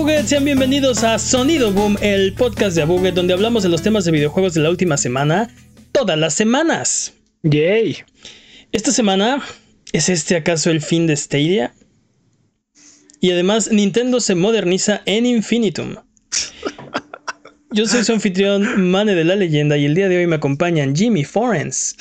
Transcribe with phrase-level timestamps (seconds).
[0.00, 4.06] Abuget, sean bienvenidos a Sonido Boom, el podcast de Abuget donde hablamos de los temas
[4.06, 5.54] de videojuegos de la última semana,
[5.92, 7.12] todas las semanas.
[7.42, 7.98] Yay.
[8.72, 9.42] Esta semana,
[9.92, 11.74] ¿es este acaso el fin de Stadia?
[13.20, 15.96] Y además, Nintendo se moderniza en Infinitum.
[17.70, 20.96] Yo soy su anfitrión, Mane de la Leyenda, y el día de hoy me acompañan
[20.96, 21.94] Jimmy Forens.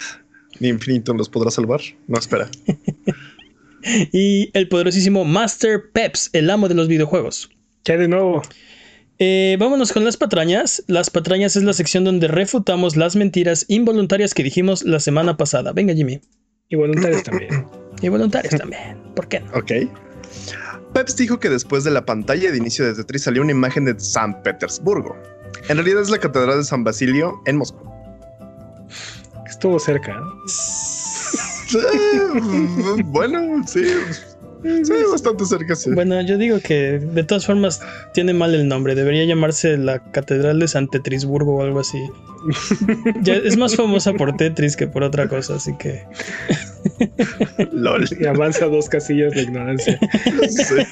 [0.62, 1.82] ¿Ni Infinitum los podrá salvar?
[2.08, 2.50] No, espera.
[4.14, 7.50] y el poderosísimo Master Peps, el amo de los videojuegos.
[7.84, 8.42] ¿Qué de nuevo?
[9.20, 10.84] Eh, vámonos con las patrañas.
[10.88, 15.74] Las patrañas es la sección donde refutamos las mentiras involuntarias que dijimos la semana pasada.
[15.74, 16.22] Venga, Jimmy.
[16.70, 17.66] Y voluntarias también.
[18.02, 18.98] Y voluntarias también.
[19.16, 19.52] ¿Por qué no?
[19.54, 19.72] Ok.
[20.94, 24.00] Peps dijo que después de la pantalla de inicio de Tetris salió una imagen de
[24.00, 25.18] San Petersburgo.
[25.68, 27.90] En realidad es la Catedral de San Basilio en Moscú.
[29.46, 30.18] Estuvo cerca.
[33.06, 33.84] bueno, sí.
[34.64, 35.92] Sí, bastante cerca, sí.
[35.92, 37.82] Bueno, yo digo que de todas formas
[38.14, 38.94] tiene mal el nombre.
[38.94, 42.00] Debería llamarse la Catedral de San Tetrisburgo o algo así.
[43.22, 46.04] Ya es más famosa por Tetris que por otra cosa, así que.
[47.72, 48.08] LOL.
[48.20, 50.00] Y avanza dos casillas de ignorancia.
[50.50, 50.86] Sí.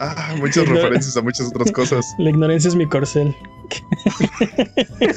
[0.00, 2.06] Ah, muchas referencias a muchas otras cosas.
[2.18, 3.34] La ignorancia es mi corcel.
[5.00, 5.12] yo,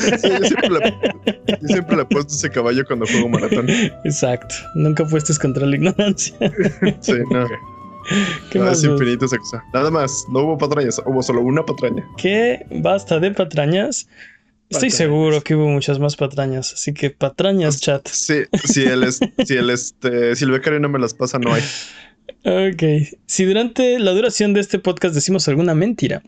[1.67, 3.69] siempre le, he puesto ese caballo cuando juego maratón.
[4.03, 4.55] Exacto.
[4.75, 6.35] Nunca apuestes contra la ignorancia.
[6.99, 7.47] sí, no.
[8.49, 9.63] ¿Qué más es infinito esa cosa.
[9.73, 12.03] Nada más, no hubo patrañas, hubo solo una patraña.
[12.17, 12.65] ¿Qué?
[12.71, 14.07] ¿Basta de patrañas?
[14.69, 18.07] Estoy seguro que hubo muchas más patrañas, así que patrañas, chat.
[18.07, 21.61] Sí, si el, si el, este, si el becario no me las pasa, no hay.
[22.43, 22.83] Ok.
[23.25, 26.23] Si durante la duración de este podcast decimos alguna mentira,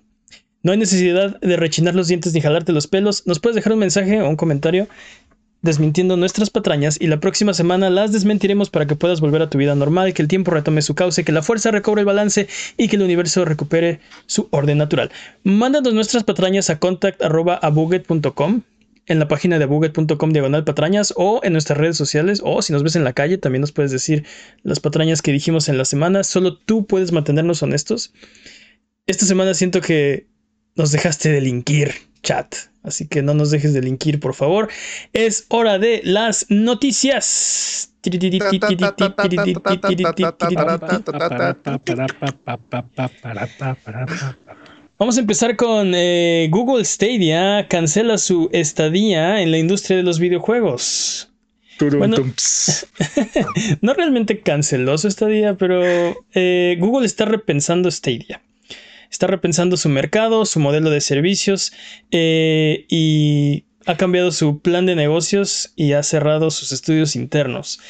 [0.61, 3.27] no hay necesidad de rechinar los dientes ni jalarte los pelos.
[3.27, 4.87] Nos puedes dejar un mensaje o un comentario
[5.63, 9.57] desmintiendo nuestras patrañas y la próxima semana las desmentiremos para que puedas volver a tu
[9.57, 12.47] vida normal, que el tiempo retome su cauce, que la fuerza recobre el balance
[12.77, 15.09] y que el universo recupere su orden natural.
[15.43, 18.61] Mándanos nuestras patrañas a contact.abuget.com
[19.05, 22.83] en la página de buget.com diagonal patrañas o en nuestras redes sociales o si nos
[22.83, 24.25] ves en la calle también nos puedes decir
[24.63, 26.23] las patrañas que dijimos en la semana.
[26.23, 28.13] Solo tú puedes mantenernos honestos.
[29.05, 30.27] Esta semana siento que
[30.75, 31.91] nos dejaste delinquir,
[32.21, 32.55] chat.
[32.83, 34.69] Así que no nos dejes delinquir, por favor.
[35.13, 37.93] Es hora de las noticias.
[45.03, 50.17] Vamos a empezar con eh, Google Stadia cancela su estadía en la industria de los
[50.17, 51.29] videojuegos.
[53.81, 55.81] no realmente canceló su estadía, pero
[56.33, 58.41] eh, Google está repensando Stadia.
[59.11, 61.73] Está repensando su mercado, su modelo de servicios
[62.11, 67.81] eh, y ha cambiado su plan de negocios y ha cerrado sus estudios internos.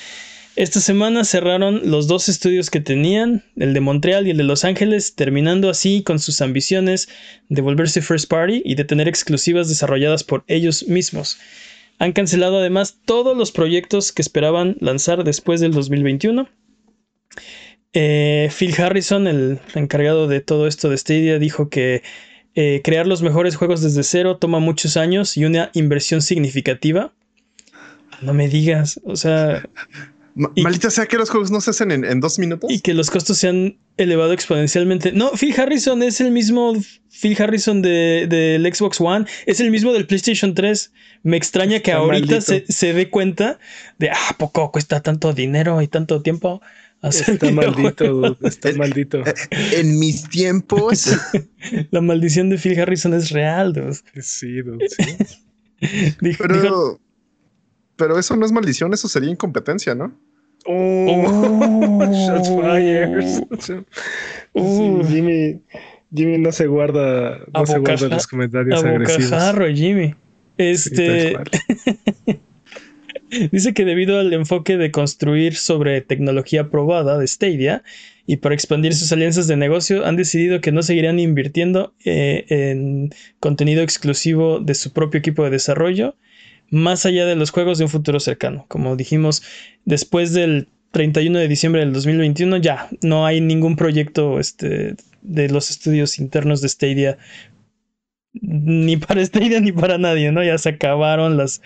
[0.56, 4.66] Esta semana cerraron los dos estudios que tenían, el de Montreal y el de Los
[4.66, 7.10] Ángeles, terminando así con sus ambiciones
[7.50, 11.40] de volverse first party y de tener exclusivas desarrolladas por ellos mismos.
[11.98, 16.48] Han cancelado además todos los proyectos que esperaban lanzar después del 2021.
[17.94, 22.04] Eh, Phil Harrison, el encargado de todo esto de Stadia, dijo que
[22.54, 27.12] eh, crear los mejores juegos desde cero toma muchos años y una inversión significativa.
[28.22, 29.68] No me digas, o sea,
[30.36, 32.72] Maldita sea que los juegos no se hacen en, dos minutos.
[32.72, 35.12] Y que los costos se han elevado exponencialmente.
[35.12, 36.74] No, Phil Harrison es el mismo
[37.22, 40.92] Phil Harrison del de, Xbox One, es el mismo del PlayStation 3.
[41.24, 43.60] Me extraña que ahorita se, dé cuenta
[44.00, 46.62] de, ah, poco cuesta tanto dinero y tanto tiempo.
[47.04, 49.20] Está maldito, está maldito.
[49.26, 49.34] Eh,
[49.74, 51.12] en mis tiempos.
[51.92, 53.76] La maldición de Phil Harrison es real,
[54.22, 55.18] Sí, sí.
[56.38, 57.00] Pero,
[58.04, 60.14] pero eso no es maldición, eso sería incompetencia, ¿no?
[60.66, 63.86] Oh, shots fired.
[65.08, 65.62] Jimmy,
[66.14, 69.42] Jimmy no se guarda, no se guarda los comentarios agresivos.
[69.74, 70.16] Jimmy.
[70.58, 71.38] Este.
[73.54, 77.84] Dice que debido al enfoque de construir sobre tecnología probada de Stadia
[78.28, 83.12] y para expandir sus alianzas de negocio, han decidido que no seguirán invirtiendo eh, en
[83.40, 86.18] contenido exclusivo de su propio equipo de desarrollo
[86.74, 88.66] más allá de los juegos de un futuro cercano.
[88.68, 89.44] Como dijimos,
[89.86, 95.70] después del 31 de diciembre del 2021 ya no hay ningún proyecto este, de los
[95.70, 97.18] estudios internos de Stadia
[98.34, 100.44] ni para Stadia ni para nadie, ¿no?
[100.44, 101.62] Ya se acabaron las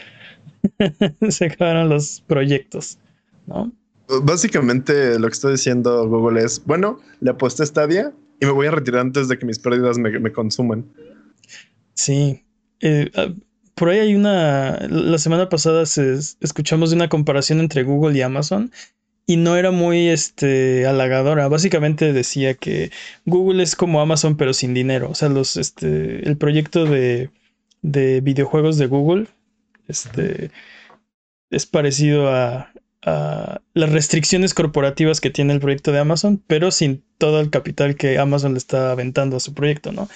[1.29, 2.97] se acabaron los proyectos,
[3.45, 3.71] ¿no?
[4.23, 8.67] Básicamente lo que está diciendo Google es, bueno, le aposté a Stadia y me voy
[8.67, 10.85] a retirar antes de que mis pérdidas me, consuman.
[11.93, 12.43] Sí.
[12.81, 13.33] Eh, ah,
[13.77, 14.79] por ahí hay una.
[14.89, 18.71] La semana pasada se, escuchamos de una comparación entre Google y Amazon.
[19.27, 21.47] y no era muy este, halagadora.
[21.49, 22.91] Básicamente decía que
[23.25, 25.09] Google es como Amazon pero sin dinero.
[25.11, 27.29] O sea, los, este, el proyecto de,
[27.81, 29.27] de videojuegos de Google
[29.87, 30.51] este,
[31.51, 32.71] es parecido a,
[33.05, 37.95] a, las restricciones corporativas que tiene el proyecto de Amazon, pero sin todo el capital
[37.95, 40.09] que Amazon le está aventando a su proyecto, ¿no?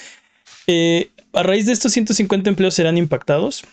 [0.67, 3.63] Eh, a raíz de estos 150 empleos serán impactados.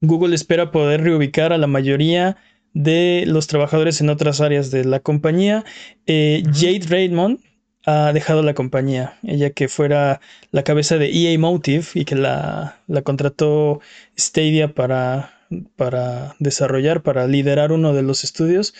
[0.00, 2.36] Google espera poder reubicar a la mayoría
[2.74, 5.64] de los trabajadores en otras áreas de la compañía.
[6.06, 7.38] Eh, Jade Raymond
[7.84, 10.20] ha dejado la compañía, ella que fuera
[10.50, 13.80] la cabeza de EA Motive y que la, la contrató
[14.16, 15.34] Stadia para,
[15.76, 18.74] para desarrollar, para liderar uno de los estudios,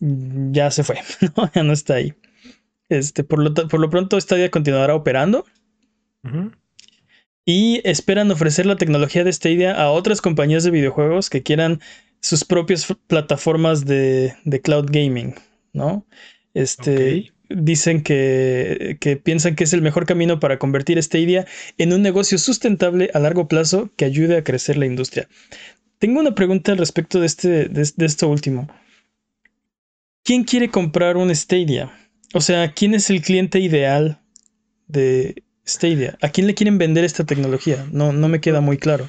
[0.00, 0.98] ya se fue,
[1.54, 2.14] ya no está ahí.
[2.88, 5.44] Este, por, lo, por lo pronto Stadia continuará operando.
[7.50, 11.80] Y esperan ofrecer la tecnología de Stadia a otras compañías de videojuegos que quieran
[12.20, 15.34] sus propias plataformas de, cloud gaming,
[15.72, 16.04] ¿no?
[16.52, 21.46] Este, Dicen que, que, piensan que es el mejor camino para convertir Stadia
[21.78, 25.26] en un negocio sustentable a largo plazo que ayude a crecer la industria.
[25.98, 28.68] Tengo una pregunta al respecto de, este, de, esto último.
[30.22, 31.90] ¿Quién quiere comprar un Stadia?
[32.34, 34.20] O sea, ¿quién es el cliente ideal
[34.86, 36.16] de Stadia?
[36.22, 37.86] ¿A quién le quieren vender esta tecnología?
[37.92, 39.08] No, no me queda muy claro.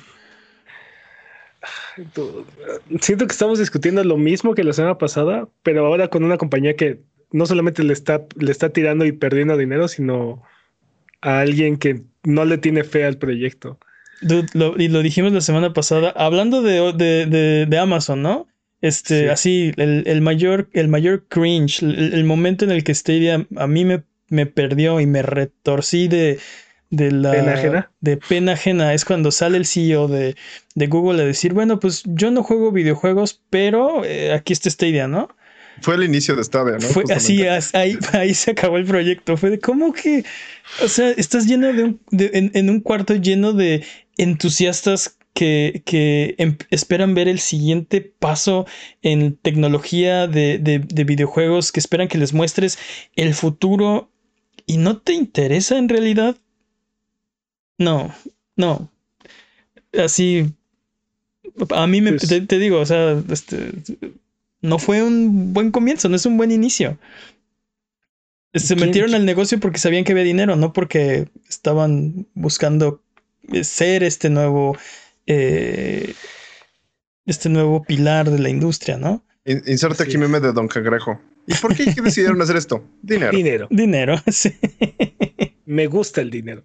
[3.01, 6.75] Siento que estamos discutiendo lo mismo que la semana pasada, pero ahora con una compañía
[6.75, 7.01] que
[7.31, 10.43] no solamente le está, le está tirando y perdiendo dinero, sino
[11.21, 13.79] a alguien que no le tiene fe al proyecto.
[14.21, 18.47] y lo dijimos la semana pasada, hablando de, Amazon, ¿no?
[18.81, 23.83] Este, así, el, mayor, el mayor cringe, el, momento en el que Stadia a mí
[23.83, 26.39] me, me perdió y me retorcí de,
[26.89, 27.91] de la pena ajena.
[28.01, 30.35] de pena ajena es cuando sale el CEO de,
[30.75, 35.07] de, Google a decir, bueno, pues yo no juego videojuegos, pero eh, aquí está Stadia,
[35.07, 35.29] ¿no?
[35.81, 36.87] Fue el inicio de Stadia, ¿no?
[36.87, 37.43] Fue así,
[37.73, 39.37] ahí, ahí se acabó el proyecto.
[39.37, 40.25] Fue de cómo que,
[40.83, 43.85] o sea, estás lleno de un, en, un cuarto lleno de
[44.17, 48.65] entusiastas que, que em, esperan ver el siguiente paso
[49.01, 52.77] en tecnología de, de videojuegos, que esperan que les muestres
[53.15, 54.11] el futuro
[54.69, 56.37] y no te interesa en realidad
[57.79, 58.13] no,
[58.57, 58.91] no.
[59.97, 60.53] Así.
[61.71, 63.71] A mí me, pues te, digo, o sea, este,
[64.61, 66.99] no fue un buen comienzo, no es un buen inicio.
[68.53, 73.01] Se metieron al negocio porque sabían que había dinero, no porque estaban buscando
[73.63, 74.77] ser este nuevo.
[75.25, 76.13] Eh,
[77.25, 79.23] este nuevo pilar de la industria, ¿no?
[79.67, 81.19] Inserta aquí meme de Don Cangrejo.
[81.47, 82.83] ¿Y por qué decidieron hacer esto?
[83.01, 83.31] Dinero.
[83.35, 83.67] Dinero.
[83.69, 84.53] Dinero, sí
[85.69, 86.63] me gusta el dinero.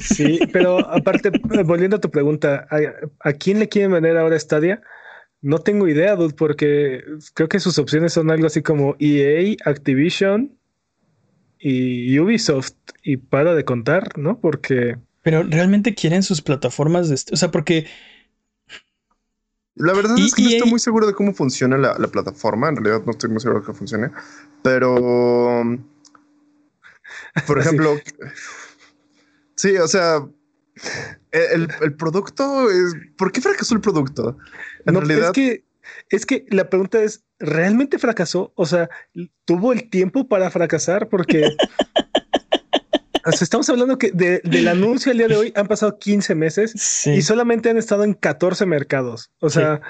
[0.00, 1.30] Sí, pero aparte,
[1.64, 2.66] volviendo a tu pregunta,
[3.20, 4.82] ¿a, quién le quieren vender ahora Stadia?
[5.42, 7.04] No tengo idea, dude, porque
[7.34, 10.58] creo que sus opciones son algo así como EA, Activision
[11.60, 12.74] y Ubisoft.
[13.04, 14.40] Y para de contar, ¿no?
[14.40, 14.96] Porque.
[15.22, 17.14] Pero realmente quieren sus plataformas de.
[17.32, 17.86] O sea, porque.
[19.76, 22.68] La verdad es que no estoy muy seguro de cómo funciona la, la, plataforma.
[22.68, 24.10] En realidad no estoy muy seguro de que funcione.
[24.62, 25.64] Pero
[27.46, 27.98] por ejemplo,
[29.56, 30.26] sí, o sea,
[31.30, 32.94] el, producto es.
[33.16, 34.36] ¿Por qué fracasó el producto?
[34.86, 35.26] En realidad.
[35.26, 35.64] Es que,
[36.10, 38.52] es que la pregunta es: ¿realmente fracasó?
[38.56, 38.88] O sea,
[39.44, 41.08] ¿tuvo el tiempo para fracasar?
[41.08, 41.48] Porque.
[43.40, 47.70] estamos hablando que del anuncio al día de hoy han pasado 15 meses y solamente
[47.70, 49.30] han estado en 14 mercados.
[49.40, 49.80] O sea,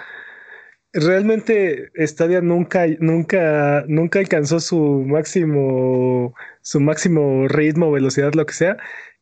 [0.93, 8.77] realmente Stadia nunca, nunca, nunca alcanzó su máximo, su máximo ritmo, velocidad, lo que sea,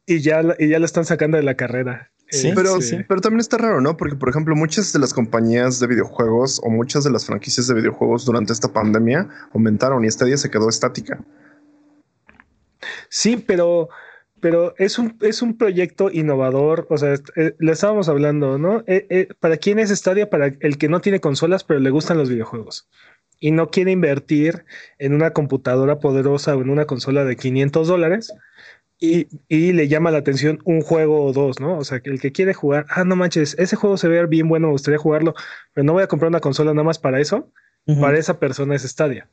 [0.06, 2.10] y ya, y ya lo están sacando de la carrera.
[2.32, 2.78] Sí, pero,
[3.08, 3.98] pero también está raro, ¿no?
[3.98, 7.74] Porque, por ejemplo, muchas de las compañías de videojuegos o muchas de las franquicias de
[7.74, 11.22] videojuegos durante esta pandemia aumentaron y Stadia se quedó estática.
[13.08, 13.88] Sí, pero
[14.40, 18.82] pero es un, es un proyecto innovador, o sea, eh, le estábamos hablando, ¿no?
[18.88, 20.30] Eh, eh, ¿Para quién es Stadia?
[20.30, 22.88] Para el que no tiene consolas, pero le gustan los videojuegos
[23.38, 24.64] y no quiere invertir
[24.98, 28.32] en una computadora poderosa o en una consola de 500 dólares
[28.98, 31.76] y, le llama la atención un juego o dos, ¿no?
[31.76, 34.48] O sea, que el que quiere jugar, ah, no manches, ese juego se ve bien
[34.48, 35.34] bueno, me gustaría jugarlo,
[35.72, 37.50] pero no voy a comprar una consola nada más para eso.
[38.00, 39.28] Para esa persona es Stadia.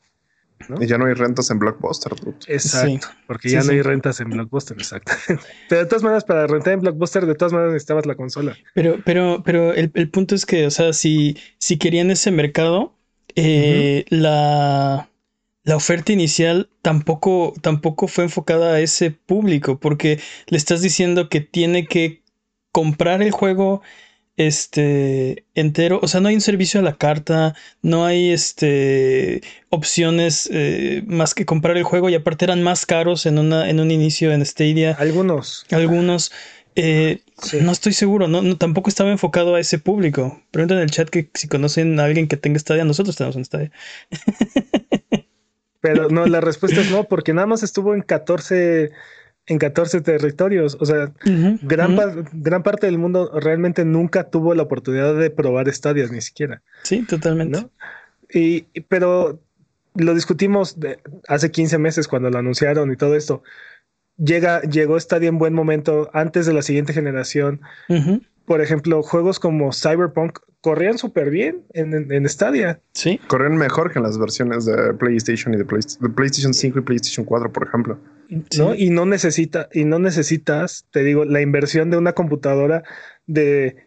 [0.80, 2.12] Y ya no hay rentas en Blockbuster.
[2.46, 5.12] Exacto, porque ya no hay rentas en Blockbuster, exacto.
[5.68, 8.56] Pero de todas maneras, para rentar en Blockbuster, de todas maneras necesitabas la consola.
[8.74, 12.94] Pero, pero, pero el, punto es que, o sea, si, si querían ese mercado,
[13.36, 15.08] eh, la,
[15.64, 21.40] la oferta inicial tampoco, tampoco fue enfocada a ese público, porque le estás diciendo que
[21.40, 22.22] tiene que
[22.72, 23.82] comprar el juego
[24.46, 30.48] este entero, o sea, no hay un servicio a la carta, no hay este opciones
[30.50, 33.90] eh, más que comprar el juego y aparte eran más caros en una en un
[33.90, 34.96] inicio en Stadia.
[34.98, 35.66] Algunos.
[35.70, 36.32] Algunos.
[36.74, 37.20] Eh,
[37.60, 40.40] no estoy seguro, no, tampoco estaba enfocado a ese público.
[40.50, 43.44] Pregunten en el chat que si conocen a alguien que tenga Stadia, nosotros tenemos un
[43.44, 43.72] Stadia.
[45.82, 48.90] Pero no, la respuesta es no, porque nada más estuvo en 14
[49.50, 50.78] en 14 territorios.
[50.80, 51.12] O sea,
[51.62, 51.98] gran,
[52.32, 56.62] gran parte del mundo realmente nunca tuvo la oportunidad de probar estadios, ni siquiera.
[56.84, 57.66] Sí, totalmente.
[58.32, 59.40] Y, pero
[59.96, 60.76] lo discutimos
[61.26, 63.42] hace 15 meses cuando lo anunciaron y todo esto.
[64.16, 67.60] Llega, llegó Stadia en buen momento antes de la siguiente generación.
[68.44, 72.80] Por ejemplo, juegos como Cyberpunk corrían súper bien en, en, Stadia.
[72.92, 73.18] Sí.
[73.26, 77.52] Corren mejor que en las versiones de PlayStation y de, PlayStation 5 y PlayStation 4,
[77.52, 77.98] por ejemplo.
[78.56, 78.74] ¿No?
[78.74, 82.82] Y no necesita, y no necesitas, te digo, la inversión de una computadora
[83.26, 83.86] de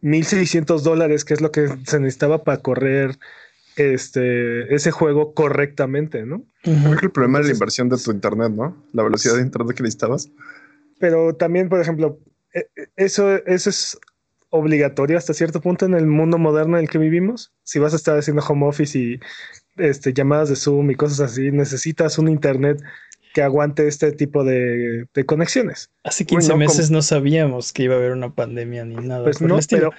[0.00, 3.18] 1600 dólares, que es lo que se necesitaba para correr
[3.76, 6.44] este, ese juego correctamente, ¿no?
[6.62, 8.84] Creo que el problema es la inversión de tu internet, ¿no?
[8.92, 10.30] La velocidad de internet que necesitabas.
[10.98, 12.18] Pero también, por ejemplo,
[12.54, 13.98] e, e, eso, eso es
[14.50, 17.52] obligatorio hasta cierto punto en el mundo moderno en el que vivimos.
[17.62, 19.20] Si vas a estar haciendo home office y
[19.76, 22.82] este, llamadas de Zoom y cosas así, necesitas un internet
[23.36, 25.90] que aguante este tipo de, conexiones.
[26.04, 29.24] Hace 15 meses no sabíamos que iba a haber una pandemia ni nada.
[29.24, 29.90] Pues no, pero,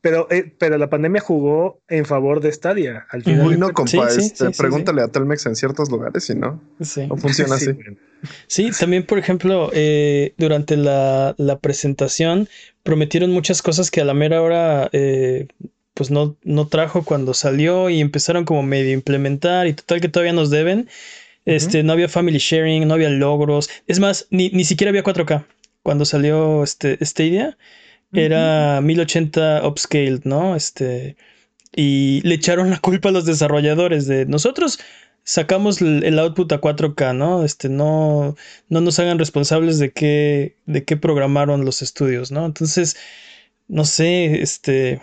[0.00, 3.06] pero, eh, pero la pandemia jugó en favor de Stadia.
[3.10, 6.62] Al final Uy, no, compa, este, pregúntale a Telmex en ciertos lugares y no.
[7.10, 7.72] No funciona así.
[8.46, 12.48] Sí, también, por ejemplo, eh, durante la, presentación
[12.82, 15.46] prometieron muchas cosas que a la mera hora eh,
[15.92, 20.32] pues no, no trajo cuando salió y empezaron como medio implementar y total que todavía
[20.32, 20.88] nos deben.
[21.44, 23.68] Este, no había family sharing, no había logros.
[23.86, 25.44] Es más, ni, ni siquiera había 4K.
[25.82, 27.58] Cuando salió este Stadia,
[28.12, 30.54] era 1080 upscaled, ¿no?
[30.54, 31.16] Este,
[31.74, 34.78] y le echaron la culpa a los desarrolladores de nosotros
[35.24, 37.44] sacamos el, output a 4K, ¿no?
[37.44, 38.36] Este, no,
[38.68, 42.44] no nos hagan responsables de qué, de qué programaron los estudios, ¿no?
[42.44, 42.96] Entonces,
[43.68, 45.00] no sé, este...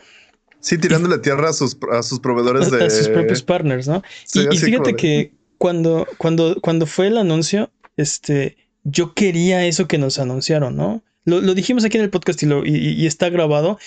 [0.60, 2.86] Sí, tirándole tierra a sus, a sus proveedores de...
[2.86, 4.04] A sus propios partners, ¿no?
[4.34, 10.18] y, fíjate que cuando, cuando, cuando fue el anuncio, este, yo quería eso que nos
[10.18, 11.04] anunciaron, ¿no?
[11.26, 13.78] Lo, dijimos aquí en el podcast y, lo, y, está grabado.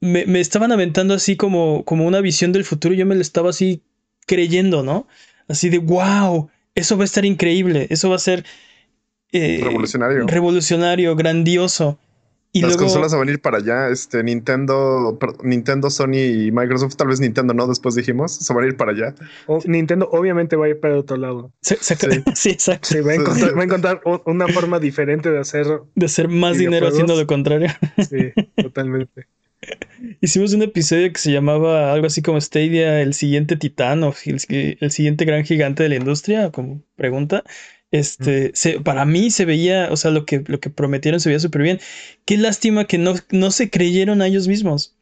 [0.00, 3.50] Me, estaban aventando así como, como una visión del futuro y yo me lo estaba
[3.50, 3.82] así
[4.26, 5.06] creyendo, ¿no?
[5.48, 8.44] Así de, wow, eso va a estar increíble, eso va a ser...
[9.30, 10.26] Eh, revolucionario.
[10.26, 11.98] Revolucionario, grandioso.
[12.54, 17.54] Las consolas a venir para allá, este Nintendo, Nintendo, Sony y Microsoft, tal vez Nintendo
[17.54, 19.14] no, después dijimos, se van a ir para allá.
[19.64, 21.52] Nintendo obviamente va a ir para otro lado.
[21.62, 22.88] Sí, exacto.
[22.88, 25.66] Sí, va, a encontrar, una forma diferente de hacer.
[25.94, 27.68] De hacer más dinero haciendo lo contrario.
[27.98, 28.32] Sí,
[28.62, 29.26] totalmente.
[30.20, 34.76] Hicimos un episodio que se llamaba algo así como Stadia, el siguiente titán o el,
[34.80, 37.44] el siguiente gran gigante de la industria, como pregunta.
[37.92, 41.62] Este, para mí se veía, o sea, lo que, lo que prometieron se veía súper
[41.62, 41.80] bien.
[42.24, 44.96] Qué lástima que no, no se creyeron a ellos mismos.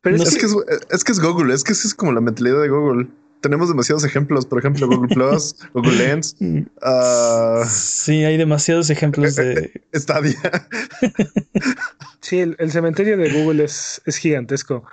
[0.00, 0.44] Pero es, que
[0.90, 3.06] es, que es Google, es que es como la mentalidad de Google.
[3.40, 6.36] Tenemos demasiados ejemplos, por ejemplo, Google Plus, Google Lens.
[6.40, 10.68] Uh, sí, hay demasiados ejemplos de eh, eh, Stadia.
[12.20, 14.84] sí, el, el, cementerio de Google es, es gigantesco.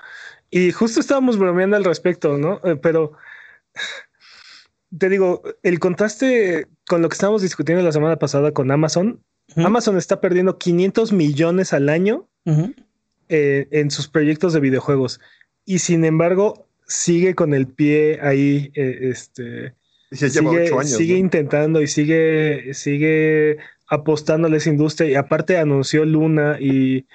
[0.52, 2.62] Y justo estábamos bromeando al respecto, ¿no?
[2.64, 3.14] Eh, pero
[4.98, 9.24] te digo, el contraste con lo que estábamos discutiendo la semana pasada con Amazon,
[9.56, 12.28] Amazon está perdiendo 500 millones al año
[13.30, 15.22] eh, en sus proyectos de videojuegos.
[15.64, 19.74] Y sin embargo sigue con el pie ahí, eh, este,
[20.12, 23.56] sigue, intentando y sigue, sigue
[23.88, 25.10] apostándole a esa industria.
[25.12, 27.06] Y aparte anunció Luna y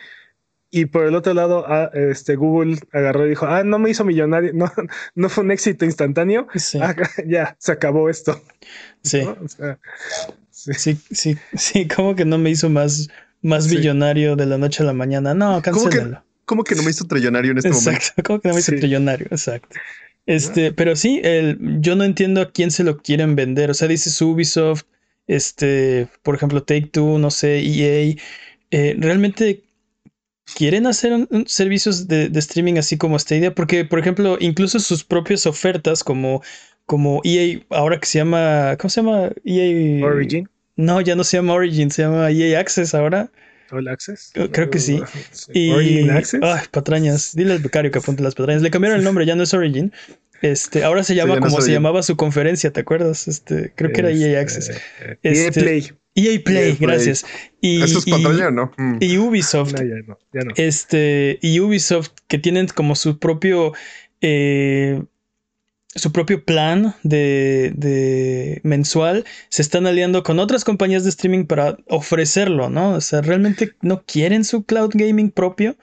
[0.70, 4.04] y por el otro lado, ah, este, Google agarró y dijo, ah, no me hizo
[4.04, 4.70] millonario, no,
[5.14, 6.49] no fue un éxito instantáneo.
[6.80, 6.94] Ah,
[7.26, 8.40] ya, se acabó esto.
[9.02, 9.23] Sí.
[10.50, 10.99] sí.
[11.11, 11.38] sí.
[11.54, 13.08] sí, como que no me hizo más,
[13.42, 15.35] más billonario de la noche a la mañana.
[15.35, 16.23] No, cancélalo.
[16.46, 17.90] ¿Cómo que, no me hizo trillonario en este momento?
[17.90, 19.26] Exacto, ¿cómo que no me hizo trillonario?
[19.30, 19.76] Exacto.
[20.26, 23.70] Este, pero sí, el, yo no entiendo a quién se lo quieren vender.
[23.70, 24.85] O sea, dice Ubisoft,
[25.26, 28.16] este, por ejemplo, Take Two, no sé, EA.
[28.70, 29.65] Eh, realmente
[30.54, 36.04] quieren hacer servicios de, streaming así como Stadia, porque, por ejemplo, incluso sus propias ofertas
[36.04, 36.42] como,
[36.86, 39.30] como EA, ahora que se llama, ¿cómo se llama?
[39.44, 40.48] EA Origin.
[40.76, 43.30] No, ya no se llama Origin, se llama EA Access ahora.
[43.70, 44.32] All Access.
[44.52, 45.02] Creo que sí.
[45.52, 46.40] Y, Origin Access.
[46.42, 47.34] Ay, patrañas.
[47.34, 48.62] Dile al becario que apunte las patrañas.
[48.62, 49.92] Le cambiaron el nombre, ya no es Origin.
[50.43, 53.28] Este, ahora se llama como se llamaba su conferencia, ¿te acuerdas?
[53.28, 54.71] Este, creo que era EA Access.
[54.71, 55.93] EA este, Play.
[56.14, 57.25] EA Play, gracias.
[57.61, 58.73] Y, Eso es pantalla, ¿no?
[58.76, 58.99] Mm.
[59.00, 59.73] Y Ubisoft.
[59.73, 60.52] No, ya no, ya no.
[60.57, 63.73] Este, y Ubisoft, que tienen como su propio.
[64.21, 65.02] Eh,
[65.97, 71.78] su propio plan de, de, mensual, se están aliando con otras compañías de streaming para
[71.87, 72.93] ofrecerlo, ¿no?
[72.93, 75.76] O sea, realmente no quieren su cloud gaming propio.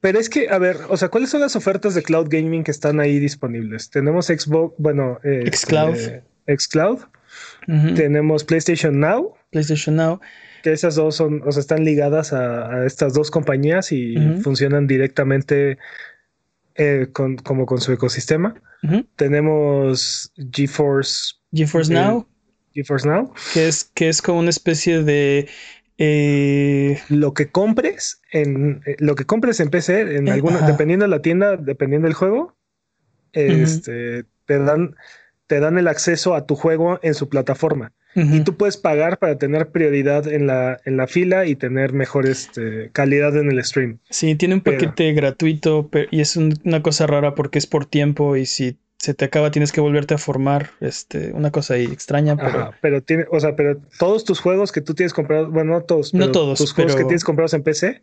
[0.00, 2.70] Pero es que, a ver, o sea, ¿cuáles son las ofertas de cloud gaming que
[2.70, 3.90] están ahí disponibles?
[3.90, 5.96] Tenemos Xbox, bueno, eh, Xcloud.
[6.48, 7.00] Xcloud.
[7.94, 9.34] Tenemos PlayStation Now.
[9.50, 10.20] PlayStation Now.
[10.62, 15.78] Que esas dos son, o sea, están ligadas a, estas dos compañías y funcionan directamente
[16.74, 18.54] eh, con, como con su ecosistema.
[19.16, 21.34] Tenemos GeForce.
[21.52, 22.26] GeForce Now.
[22.74, 23.32] GeForce Now.
[23.52, 25.48] Que es, que es como una especie de.
[26.02, 31.10] Eh, lo que compres en eh, lo que compres en PC, en alguna, dependiendo de
[31.10, 32.56] la tienda, dependiendo del juego,
[33.34, 34.96] este, te dan,
[35.46, 37.92] te dan el acceso a tu juego en su plataforma.
[38.14, 42.26] Y tú puedes pagar para tener prioridad en la, en la fila y tener mejor
[42.26, 43.98] este, calidad en el stream.
[44.08, 48.46] Sí, tiene un paquete gratuito y es una cosa rara porque es por tiempo y
[48.46, 50.72] si se te acaba tienes que volverte a formar.
[50.80, 52.74] Este, una cosa ahí extraña, pero...
[52.82, 56.12] pero tiene, o sea, pero todos tus juegos que tú tienes comprados, bueno, no todos,
[56.12, 58.02] no todos, tus juegos que tienes comprados en PC,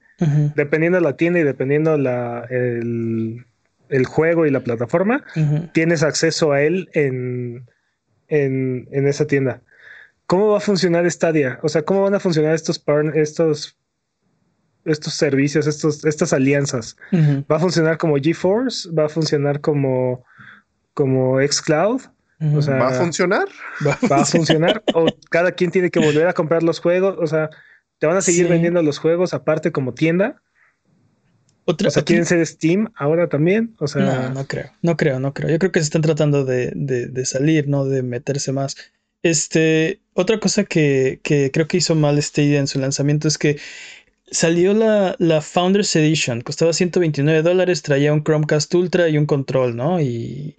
[0.56, 3.46] dependiendo de la tienda y dependiendo la, el,
[3.90, 5.24] el juego y la plataforma,
[5.72, 7.70] tienes acceso a él en,
[8.28, 9.62] en, en esa tienda.
[10.26, 11.60] ¿Cómo va a funcionar Stadia?
[11.62, 13.78] O sea, ¿cómo van a funcionar estos, estos,
[14.84, 16.98] estos servicios, estos, estas alianzas?
[17.14, 18.90] ¿Va a funcionar como GeForce?
[18.92, 20.26] ¿Va a funcionar como,
[20.98, 22.02] como xCloud?
[22.42, 23.48] ¿Va a funcionar?
[23.86, 24.84] ¿Va, a funcionar?
[24.96, 27.18] ¿O cada quien tiene que volver a comprar los juegos?
[27.20, 27.52] O sea,
[28.00, 30.42] ¿te van a seguir vendiendo los juegos aparte como tienda?
[31.66, 33.76] Otra, o sea, ¿quieren ser Steam ahora también?
[33.78, 34.02] O sea...
[34.02, 35.52] No, no creo, no creo, no creo.
[35.52, 37.86] Yo creo que se están tratando de, de salir, ¿no?
[37.86, 38.76] De meterse más.
[39.22, 43.60] Este, otra cosa que, creo que hizo mal Stadia en su lanzamiento es que
[44.32, 49.76] salió la, la Founders Edition, costaba 129 dólares, traía un Chromecast Ultra y un control,
[49.76, 50.02] ¿no?
[50.02, 50.56] Y,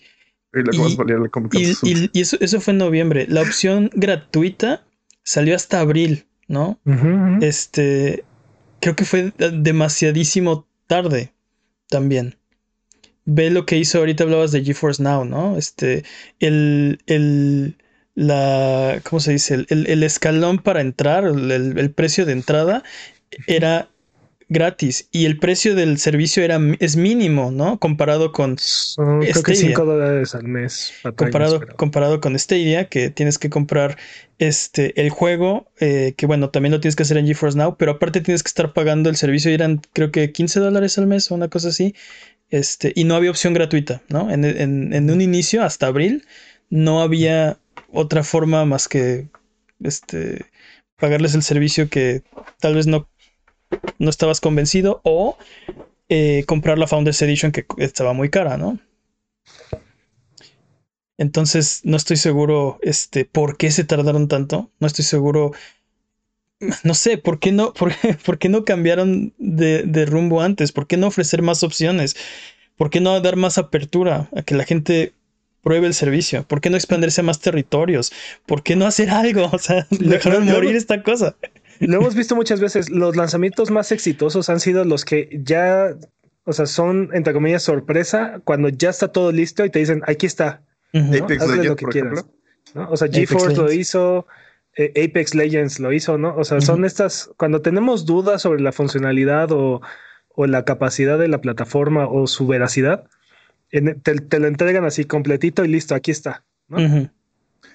[0.53, 3.27] y, eso, eso, fue en noviembre.
[3.29, 4.87] La opción gratuita
[5.23, 6.79] salió hasta abril, ¿no?
[7.43, 8.25] Este,
[8.81, 11.33] creo que fue demasiadísimo tarde
[11.89, 12.37] también.
[13.25, 15.59] Ve lo que hizo, ahorita hablabas de GeForce Now, ¿no?
[15.59, 16.05] Este,
[16.41, 17.77] el, el
[18.19, 19.67] la, ¿cómo se dice?
[19.69, 22.83] El, escalón para entrar, el, precio de entrada
[23.47, 23.91] era
[24.49, 27.79] gratis y el precio del servicio era, es mínimo, ¿no?
[27.79, 30.93] Comparado con Son, creo que 5 dólares al mes.
[31.17, 33.97] Comparado, comparado con Stadia, que tienes que comprar
[34.39, 37.93] este, el juego, eh, que bueno, también lo tienes que hacer en GeForce Now, pero
[37.93, 41.31] aparte tienes que estar pagando el servicio, y eran creo que 15 dólares al mes
[41.31, 41.95] o una cosa así,
[42.51, 44.31] este, y no había opción gratuita, ¿no?
[44.31, 46.25] En, en un inicio, hasta abril,
[46.71, 47.59] no había
[47.93, 49.29] otra forma más que
[49.83, 50.47] este
[50.99, 52.23] pagarles el servicio que
[52.61, 53.09] tal vez no,
[53.99, 55.37] no estabas convencido o
[56.09, 58.79] eh, comprar la Founders Edition que estaba muy cara, ¿no?
[61.19, 64.71] Entonces no estoy seguro este, por qué se tardaron tanto.
[64.79, 65.53] No estoy seguro.
[66.85, 67.73] No sé, ¿por qué no,
[68.25, 70.73] por, qué no cambiaron de, de, rumbo antes?
[70.73, 72.17] ¿Por qué no ofrecer más opciones?
[72.77, 75.13] ¿Por qué no dar más apertura a que la gente
[75.63, 76.45] pruebe el servicio?
[76.45, 78.13] ¿Por qué no expandirse a más territorios?
[78.47, 79.51] ¿Por qué no hacer algo?
[79.53, 81.37] O sea, dejar morir esta cosa.
[81.81, 82.91] Lo hemos visto muchas veces.
[82.91, 85.95] Los lanzamientos más exitosos han sido los que ya,
[86.45, 90.27] o sea, son entre comillas sorpresa cuando ya está todo listo y te dicen aquí
[90.27, 90.62] está.
[90.93, 92.27] Apex Legends, lo que quieras.
[92.88, 94.27] O sea, GeForce lo hizo,
[94.77, 96.35] eh, Apex Legends lo hizo, ¿no?
[96.37, 99.81] O sea, son estas cuando tenemos dudas sobre la funcionalidad o,
[100.29, 103.09] o la capacidad de la plataforma o su veracidad
[103.71, 106.45] te, lo entregan así completito y listo, aquí está.
[106.69, 107.11] ¿no?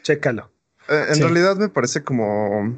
[0.02, 0.52] Chécalo.
[0.90, 2.76] Eh, en realidad me parece como...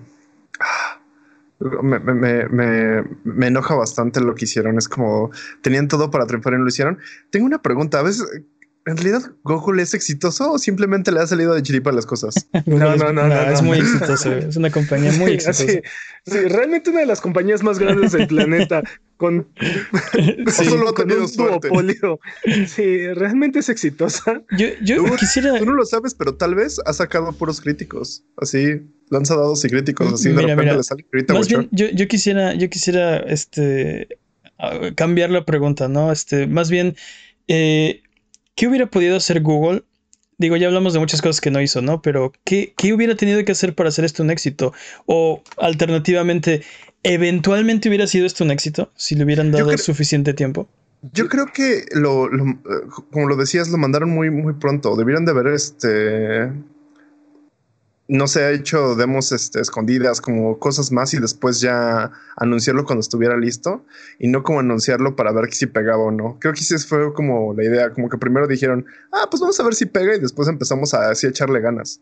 [1.59, 4.77] Me, me, me, me, enoja bastante lo que hicieron.
[4.77, 6.99] Es como tenían todo para triunfar y no lo hicieron.
[7.29, 7.99] Tengo una pregunta.
[7.99, 8.43] A veces
[8.87, 12.35] ¿En realidad Google es exitoso o simplemente le ha salido de chiripa las cosas?
[12.67, 14.31] no, no, no, no, es muy exitoso.
[14.31, 15.65] Es una compañía muy exitosa.
[15.65, 15.81] Sí,
[16.25, 18.83] sí, realmente una de las compañías más grandes del planeta
[19.17, 19.47] con,
[20.51, 22.19] sí, solo con un duopolio.
[22.67, 24.43] Sí, realmente es exitosa.
[24.55, 25.57] Yo, yo quisiera.
[25.57, 28.23] Tú no lo sabes, pero tal vez ha sacado puros críticos.
[28.37, 30.13] Así, lanzadados y críticos.
[30.13, 34.19] Así de repente le sale Más bien, yo, yo quisiera, yo quisiera este
[34.95, 36.11] cambiar la pregunta, ¿no?
[36.11, 36.95] Este, más bien.
[37.47, 38.01] Eh,
[38.55, 39.83] ¿Qué hubiera podido hacer Google?
[40.37, 42.01] Digo, ya hablamos de muchas cosas que no hizo, ¿no?
[42.01, 44.73] Pero ¿qué, hubiera tenido que hacer para hacer esto un éxito?
[45.05, 46.63] O alternativamente,
[47.03, 50.67] ¿eventualmente hubiera sido esto un éxito si le hubieran dado suficiente tiempo?
[51.13, 52.29] Yo creo que lo,
[53.11, 54.95] como lo decías, lo mandaron muy, muy pronto.
[54.95, 56.51] Debieron de haber este.
[58.07, 63.01] No se ha hecho demos este, escondidas, como cosas más, y después ya anunciarlo cuando
[63.01, 63.85] estuviera listo,
[64.19, 66.37] y no como anunciarlo para ver si pegaba o no.
[66.39, 69.63] Creo que sí fue como la idea, como que primero dijeron, ah, pues vamos a
[69.63, 71.99] ver si pega, y después empezamos a así echarle ganas.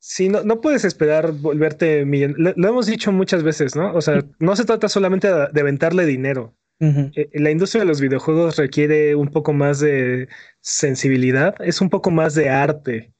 [0.00, 2.34] Sí, no, no puedes esperar volverte millon...
[2.36, 3.92] Lo, hemos dicho muchas veces, ¿no?
[3.94, 6.54] O sea, no se trata solamente de aventarle dinero.
[6.80, 10.28] Eh, la industria de los videojuegos requiere un poco más de
[10.60, 13.12] sensibilidad, es un poco más de arte.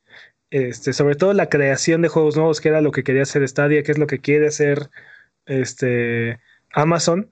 [0.50, 3.82] Este, sobre todo la creación de juegos nuevos, que era lo que quería hacer Stadia,
[3.82, 4.88] que es lo que quiere hacer
[5.46, 6.40] este,
[6.72, 7.30] Amazon.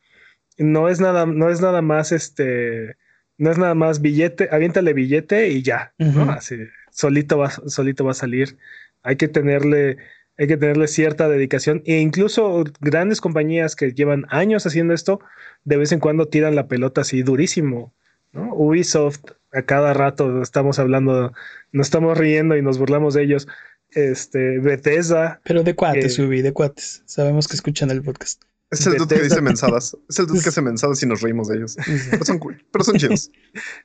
[0.58, 2.96] No es nada, no es nada más este,
[3.38, 6.30] no es nada más billete, aviéntale billete y ya, ¿no?
[6.30, 6.56] Así,
[6.90, 8.56] solito va, solito va a salir.
[9.02, 9.98] Hay que tenerle,
[10.38, 15.20] hay que tenerle cierta dedicación e incluso grandes compañías que llevan años haciendo esto,
[15.64, 17.94] de vez en cuando tiran la pelota así durísimo.
[18.36, 18.54] ¿No?
[18.54, 21.32] Ubisoft, a cada rato estamos hablando,
[21.72, 23.48] nos estamos riendo y nos burlamos de ellos.
[23.90, 25.40] Este, Bethesda.
[25.44, 27.02] Pero de cuates, Ubi, de cuates.
[27.06, 28.42] Sabemos que escuchan el podcast.
[28.70, 29.96] Es el dude que dice mensadas.
[30.08, 31.76] Es el dude que hace mensadas y nos reímos de ellos.
[32.10, 33.30] Pero son cool, pero son chidos.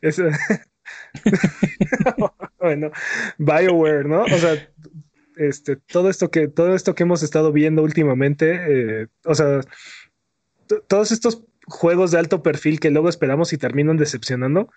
[2.60, 2.92] bueno,
[3.38, 4.24] BioWare, ¿no?
[4.24, 4.70] O sea,
[5.38, 9.62] este, todo esto que, todo esto que hemos estado viendo últimamente, eh, o sea,
[10.88, 14.70] todos estos juegos de alto perfil que luego esperamos y terminan decepcionando.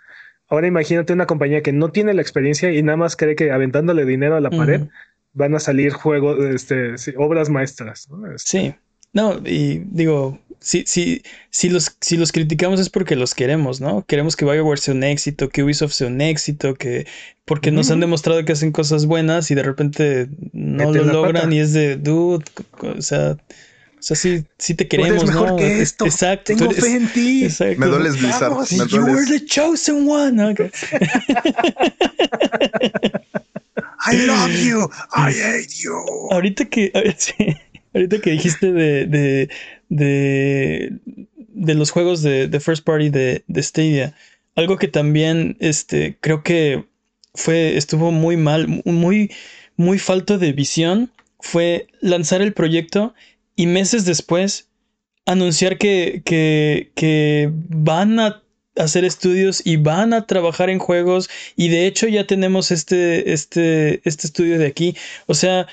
[0.48, 4.04] Ahora imagínate una compañía que no tiene la experiencia y nada más cree que aventándole
[4.04, 4.82] dinero a la pared
[5.32, 8.08] van a salir juegos, este, obras maestras.
[8.34, 8.38] Este.
[8.38, 8.74] Sí,
[9.12, 14.04] no, y digo, si, si, si, los, si los criticamos es porque los queremos, ¿no?
[14.06, 17.06] Queremos que BioWare sea un éxito, que Ubisoft sea un éxito, que
[17.44, 21.58] porque nos han demostrado que hacen cosas buenas y de repente no lo logran y
[21.58, 22.44] es de, dude,
[22.80, 23.36] o sea,
[24.06, 25.56] sea, sí, sí te queremos, mejor ¿no?
[25.56, 26.04] que esto.
[26.04, 26.54] Exacto.
[26.54, 27.44] Tengo fe en ti.
[27.44, 27.80] Exacto.
[27.80, 28.52] Me dueles Blizzard.
[28.52, 28.90] Me dueles.
[28.90, 30.38] You were the chosen one.
[30.52, 30.70] Okay.
[34.06, 34.90] I love you.
[35.14, 35.94] I hate you.
[36.30, 37.56] Ahorita que, sí,
[37.94, 39.48] ahorita que dijiste de, de,
[39.88, 40.92] de,
[41.36, 44.14] de los juegos de, de, First Party de, de Stadia,
[44.54, 46.84] algo que también este, creo que
[47.34, 49.32] fue, estuvo muy mal, muy,
[49.76, 53.14] muy falto de visión, fue lanzar el proyecto
[53.56, 54.68] y meses después
[55.26, 58.42] anunciar que, que, que van a
[58.76, 64.00] hacer estudios y van a trabajar en juegos y de hecho ya tenemos este, este,
[64.08, 64.96] este estudio de aquí.
[65.26, 65.66] O sea,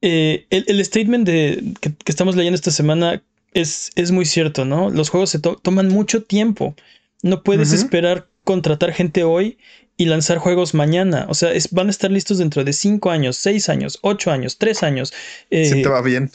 [0.00, 4.90] eh, el, statement de, que, estamos leyendo esta semana es, es muy cierto, ¿no?
[4.90, 6.74] Los juegos se toman mucho tiempo.
[7.22, 9.56] No puedes esperar contratar gente hoy
[9.96, 11.26] y lanzar juegos mañana.
[11.30, 14.82] O sea, van a estar listos dentro de 5 años, 6 años, 8 años, 3
[14.82, 15.14] años.
[15.50, 16.30] Eh, te va bien.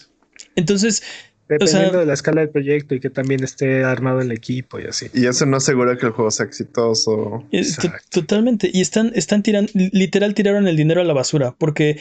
[0.56, 1.04] Entonces.
[1.48, 5.08] Dependiendo de la escala del proyecto y que también esté armado el equipo y así.
[5.16, 7.44] Y eso no asegura que el juego sea exitoso.
[8.12, 8.70] Totalmente.
[8.72, 12.00] Y están, están tirando, literal tiraron el dinero a la basura porque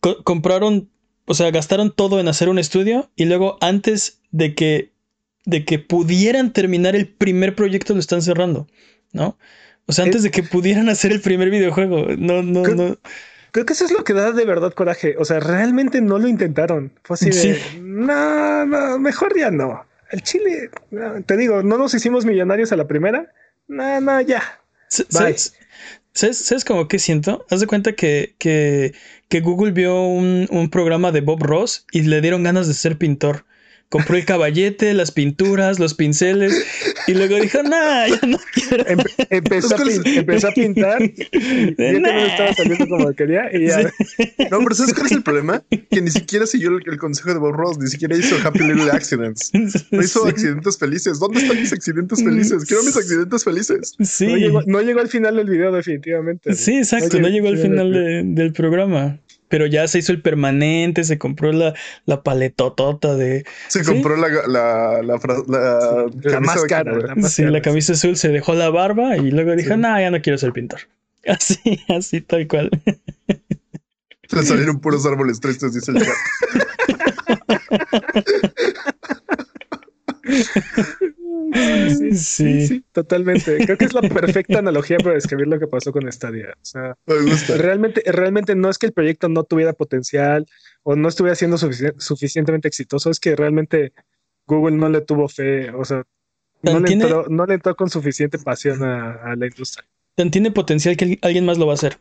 [0.00, 0.88] compraron,
[1.26, 4.92] o sea, gastaron todo en hacer un estudio y luego antes de que,
[5.44, 8.66] de que pudieran terminar el primer proyecto lo están cerrando,
[9.12, 9.36] ¿no?
[9.86, 12.06] O sea, antes de que pudieran hacer el primer videojuego.
[12.18, 12.98] No, no, no.
[13.56, 15.14] Creo que eso es lo que da de verdad coraje.
[15.18, 16.92] O sea, realmente no lo intentaron.
[17.04, 19.82] Fue así de, no, no, mejor ya no.
[20.10, 20.68] El Chile,
[21.24, 23.32] te digo, no nos hicimos millonarios a la primera.
[23.66, 24.42] No, no, ya.
[24.88, 25.54] ¿Sabes,
[26.12, 27.46] ¿Sabes, cómo que siento?
[27.48, 28.92] Haz de cuenta que, que,
[29.30, 32.98] que Google vio un, un, programa de Bob Ross y le dieron ganas de ser
[32.98, 33.46] pintor
[33.88, 36.64] compró el caballete, las pinturas, los pinceles
[37.06, 38.84] y luego dijo, no, ya no quiero.
[39.30, 41.14] empezó, a pintar y
[41.74, 43.82] que no estaba saliendo como quería y ya.
[44.50, 45.62] No, pero ¿sabes cuál es el problema?
[45.90, 49.52] Que ni siquiera siguió el, consejo de Bob Ross, ni siquiera hizo Happy Little Accidents.
[49.90, 51.18] No hizo accidentes felices.
[51.18, 52.64] ¿Dónde están mis accidentes felices?
[52.64, 53.94] Quiero mis accidentes felices.
[54.00, 54.26] Sí.
[54.66, 56.54] No llegó, al final del video, definitivamente.
[56.54, 57.20] Sí, exacto.
[57.20, 61.74] No llegó, al final del programa pero ya se hizo el permanente, se compró la,
[62.04, 63.44] la paletotota de.
[63.68, 65.20] Se compró la, la, la,
[66.22, 67.14] la, máscara.
[67.28, 70.38] sí, la camisa azul, se dejó la barba y luego dijo, no, ya no quiero
[70.38, 70.80] ser pintor.
[71.26, 72.70] Así, así, tal cual.
[74.28, 76.14] Se salieron puros árboles tristes, dice el chat.
[81.56, 83.58] Sí, sí, sí, totalmente.
[83.64, 86.54] Creo que es la perfecta analogía para describir lo que pasó con Stadia.
[86.60, 86.96] O sea,
[87.56, 90.46] realmente, realmente no es que el proyecto no tuviera potencial
[90.82, 93.92] o no estuviera siendo suficientemente exitoso, es que realmente
[94.46, 96.04] Google no le tuvo fe, o sea,
[96.62, 99.86] no le, entró, no le, entró, con suficiente pasión a, la industria.
[100.30, 101.98] tiene potencial que alguien más lo va a hacer.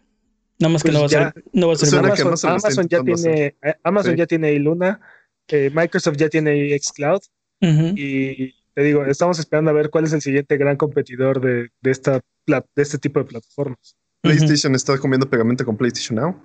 [0.57, 2.49] Nada más que no, va a ser, no va a ser.
[2.49, 5.01] Amazon, ya tiene, eh, Amazon ya tiene Iluna,
[5.49, 7.21] eh, Microsoft ya tiene Xcloud
[7.61, 12.19] y te digo, estamos esperando a ver cuál es el siguiente gran competidor de, esta,
[12.45, 13.95] de este tipo de plataformas.
[14.21, 16.35] PlayStation está comiendo pegamento con PlayStation Now.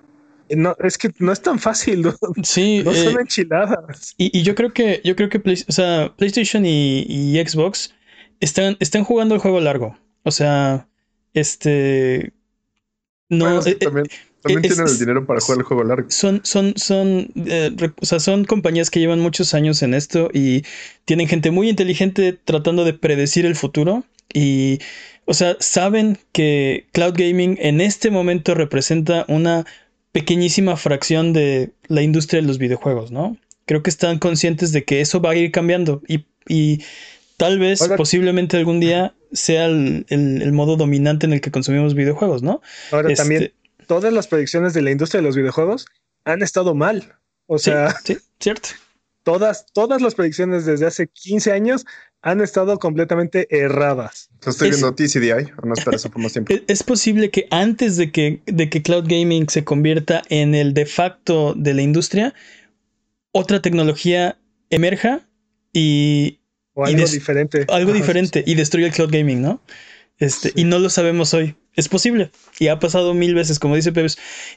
[0.57, 2.03] No, es que no es tan fácil.
[2.03, 2.15] ¿no?
[2.43, 2.83] Sí.
[2.85, 4.15] No son eh, enchiladas.
[4.17, 7.95] Y, yo creo que, yo creo que PlayStation y, Xbox
[8.39, 9.99] están, están jugando el juego largo.
[10.23, 10.89] O sea,
[11.35, 12.33] este.
[13.29, 13.61] No.
[13.67, 14.07] Eh, también,
[14.43, 16.11] también tienen el dinero para jugar el juego largo.
[16.11, 20.65] Son, son, son, eh, o sea, son compañías que llevan muchos años en esto y
[21.05, 24.05] tienen gente muy inteligente tratando de predecir el futuro.
[24.33, 24.79] Y,
[25.27, 29.67] o sea, saben que cloud gaming en este momento representa una
[30.13, 33.37] pequeñísima fracción de la industria de los videojuegos, ¿no?
[33.67, 36.83] Creo que están conscientes de que eso va a ir cambiando y,
[37.37, 42.63] tal vez, posiblemente algún día sea el, modo dominante en el que consumimos videojuegos, ¿no?
[42.91, 43.60] Ahora también este
[43.91, 45.85] todas las predicciones de la industria de los videojuegos
[46.25, 47.17] han estado mal.
[47.47, 48.69] O sea, sí, cierto.
[49.25, 51.85] Todas, todas las predicciones desde hace 15 años
[52.23, 54.31] han estado completamente erradas.
[54.47, 56.55] Estoy viendo TCDI, no espera eso por más tiempo.
[56.69, 60.87] Es posible que antes de que, de que cloud gaming se convierta en el de
[60.87, 62.33] facto de la industria,
[63.33, 64.39] otra tecnología
[64.71, 65.27] emerja
[65.73, 66.39] y.
[66.75, 67.67] O algo diferente.
[67.67, 69.61] Algo diferente y destruya el cloud gaming, ¿no?
[70.19, 71.57] Este, Y no lo sabemos hoy.
[71.81, 72.31] Es posible.
[72.59, 74.13] Y ha pasado mil veces, como dice Pepe.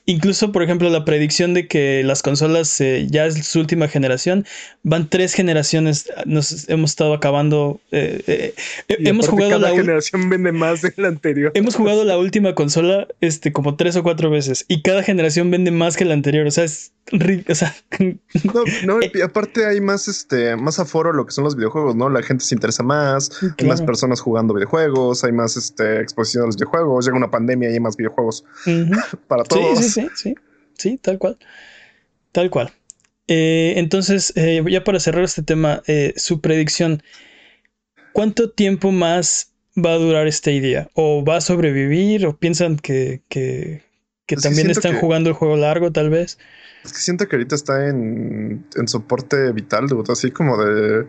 [0.05, 4.45] Incluso, por ejemplo, la predicción de que las consolas eh, ya es su última generación.
[4.83, 6.11] Van tres generaciones.
[6.25, 7.79] Nos hemos estado acabando.
[7.91, 8.53] Eh, eh,
[8.89, 11.53] hemos jugado cada la generación vende más de la anterior.
[11.55, 14.65] Hemos jugado la última consola este, como tres o cuatro veces.
[14.67, 16.45] Y cada generación vende más que la anterior.
[16.45, 16.91] O sea, es.
[17.49, 21.97] O sea, no, no, aparte hay más, este, más aforo lo que son los videojuegos,
[21.97, 22.09] ¿no?
[22.09, 26.45] La gente se interesa más, hay más personas jugando videojuegos, hay más este, exposición a
[26.45, 28.45] los videojuegos una pandemia y hay más videojuegos
[29.27, 29.79] para todos.
[29.79, 30.35] Sí, sí, sí,
[30.77, 31.37] sí, tal cual.
[32.31, 32.71] Tal cual.
[33.27, 37.03] Eh, entonces, eh, ya para cerrar este tema, eh, su predicción,
[38.11, 40.89] ¿cuánto tiempo más va a durar esta idea?
[40.93, 42.25] ¿O va a sobrevivir?
[42.25, 43.81] ¿O piensan que, que,
[44.41, 46.37] también están jugando el juego largo, tal vez?
[46.83, 51.05] Es que siento que ahorita está en, en soporte vital, así como de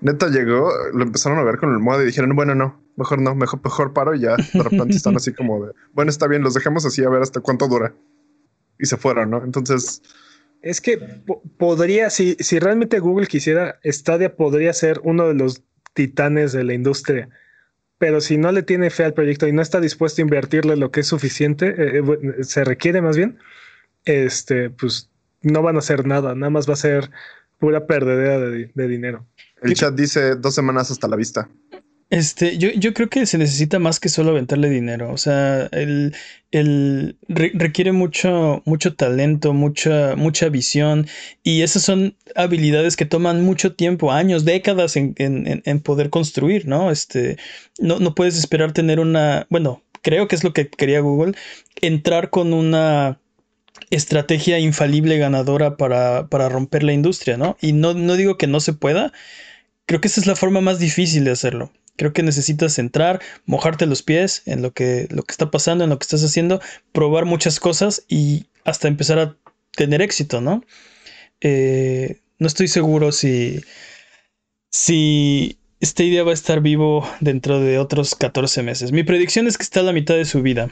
[0.00, 3.34] neta llegó, lo empezaron a ver con el modo y dijeron, bueno, no, mejor no,
[3.34, 6.54] mejor, mejor paro y ya de repente están así como de, bueno, está bien, los
[6.54, 7.94] dejemos así a ver hasta cuánto dura.
[8.78, 9.44] Y se fueron, ¿no?
[9.44, 10.02] Entonces...
[10.62, 10.98] Es que
[11.56, 15.62] podría, si, si realmente Google quisiera, Stadia podría ser uno de los
[15.94, 17.30] titanes de la industria.
[17.96, 20.90] Pero si no le tiene fe al proyecto y no está dispuesto a invertirle lo
[20.90, 23.38] que es suficiente, eh, eh, se requiere más bien,
[24.04, 25.10] este, pues
[25.42, 27.10] no van a hacer nada, nada más va a ser
[27.58, 29.26] pura perdedera de dinero.
[29.62, 31.48] El chat dice dos semanas hasta la vista.
[32.10, 35.12] Este, yo, yo creo que se necesita más que solo aventarle dinero.
[35.12, 36.12] O sea, el,
[36.50, 41.06] el requiere mucho, mucho talento, mucha, mucha visión.
[41.44, 46.66] Y esas son habilidades que toman mucho tiempo, años, décadas en, en, en poder construir,
[46.66, 46.90] ¿no?
[46.90, 47.38] Este,
[47.78, 49.46] no, no puedes esperar tener una.
[49.48, 51.34] Bueno, creo que es lo que quería Google.
[51.80, 53.20] Entrar con una
[53.90, 57.56] estrategia infalible ganadora para, para romper la industria, ¿no?
[57.60, 59.12] Y no, no digo que no se pueda
[59.90, 61.72] Creo que esa es la forma más difícil de hacerlo.
[61.96, 65.90] Creo que necesitas entrar, mojarte los pies en lo que, lo que está pasando, en
[65.90, 66.60] lo que estás haciendo,
[66.92, 69.36] probar muchas cosas y hasta empezar a
[69.72, 70.62] tener éxito, ¿no?
[71.40, 73.64] Eh, no estoy seguro si,
[74.70, 78.92] si esta idea va a estar vivo dentro de otros 14 meses.
[78.92, 80.70] Mi predicción es que está a la mitad de su vida.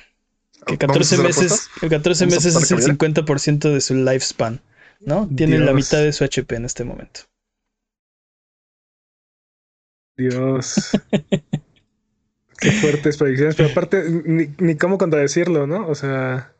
[0.64, 4.60] Que 14 meses, 14 meses es el 50% de su lifespan,
[5.00, 5.28] ¿no?
[5.34, 7.22] Tiene la mitad de su HP en este momento.
[10.18, 10.90] Dios.
[12.58, 14.04] Qué fuertes predicciones, pero aparte,
[14.58, 15.86] ni, cómo contradecirlo, ¿no?
[15.86, 16.52] O sea.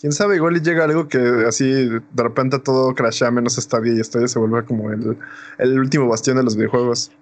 [0.00, 4.00] Quién sabe, igual y llega algo que así de repente todo crashea menos estadia y
[4.00, 5.18] esto se vuelve como el,
[5.58, 7.12] el, último bastión de los videojuegos.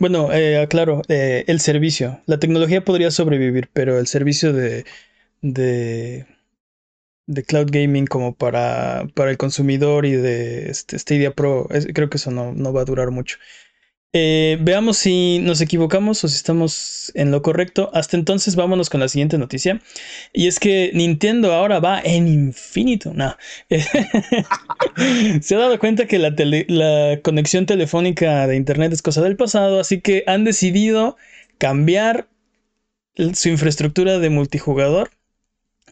[0.00, 2.20] Bueno, eh, claro, eh, el servicio.
[2.24, 4.86] La tecnología podría sobrevivir, pero el servicio de,
[5.42, 6.26] de,
[7.26, 12.16] de cloud gaming como para, para el consumidor y de este, Stadia Pro, creo que
[12.16, 13.36] eso no, no va a durar mucho.
[14.14, 17.90] Eh, veamos si nos equivocamos o si estamos en lo correcto.
[17.92, 19.80] Hasta entonces, vámonos con la siguiente noticia.
[20.32, 23.12] Y es que Nintendo ahora va en infinito.
[23.12, 23.36] No.
[25.42, 26.34] Se ha dado cuenta que la,
[26.68, 31.16] la, conexión telefónica de Internet es cosa del pasado, así que han decidido
[31.58, 32.28] cambiar
[33.34, 35.10] su infraestructura de multijugador.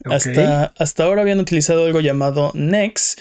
[0.04, 3.16] Hasta, hasta ahora habían utilizado algo llamado Nex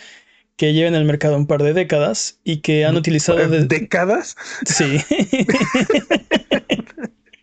[0.57, 3.47] que llevan el mercado un par de décadas y que han utilizado...
[3.47, 4.35] ¿Décadas?
[4.65, 4.99] Sí.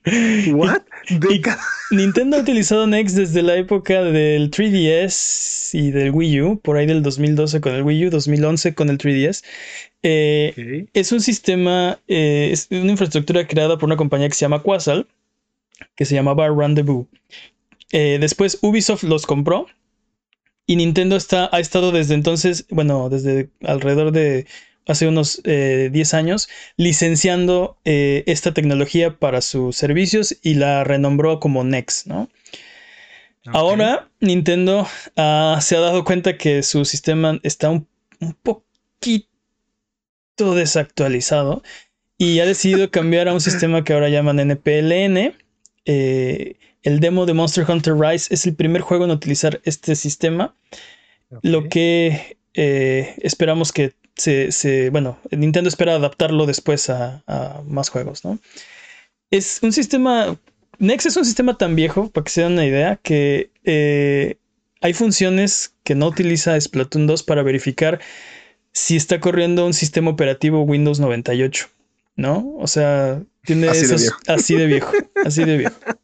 [0.52, 0.82] ¿What?
[1.92, 6.86] Nintendo ha utilizado Next desde la época del 3DS y del Wii U, por ahí
[6.86, 9.44] del 2012 con el Wii U, 2011 con el 3DS.
[10.02, 14.62] Eh, es un sistema, eh, es una infraestructura creada por una compañía que se llama
[14.62, 15.06] Quasal,
[15.94, 17.06] que se llamaba Rendezvous.
[17.92, 19.66] Eh, después Ubisoft los compró
[20.66, 24.46] y Nintendo está, ha estado desde entonces, bueno, desde alrededor de
[24.86, 31.40] hace unos 10 eh, años, licenciando eh, esta tecnología para sus servicios y la renombró
[31.40, 32.28] como Next, ¿no?
[33.46, 37.88] Ahora Nintendo ah, se ha dado cuenta que su sistema está un,
[38.42, 39.26] poquito
[40.54, 41.64] desactualizado
[42.18, 45.34] y ha decidido cambiar a un sistema que ahora llaman NPLN.
[45.86, 50.54] Eh, el demo de Monster Hunter Rise es el primer juego en utilizar este sistema,
[51.42, 57.22] lo que esperamos que se, bueno, Nintendo espera adaptarlo después a,
[57.66, 58.38] más juegos, ¿no?
[59.30, 60.36] Es un sistema,
[60.78, 64.36] Next es un sistema tan viejo, para que se den una idea, que eh,
[64.80, 68.00] hay funciones que no utiliza Splatoon 2 para verificar
[68.72, 71.68] si está corriendo un sistema operativo Windows 98,
[72.16, 72.54] ¿no?
[72.58, 74.18] O sea, tiene así de viejo.
[74.26, 74.92] así de viejo,
[75.24, 75.76] así de viejo.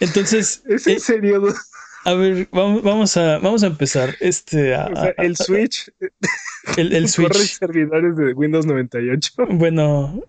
[0.00, 1.54] Entonces, ¿es en eh, serio?
[2.04, 4.16] A ver, vamos, a, vamos a empezar.
[4.20, 4.74] Este,
[5.18, 5.92] el Switch.
[6.76, 7.28] El, Switch.
[7.28, 9.32] Corre servidores de Windows 98.
[9.50, 10.24] Bueno,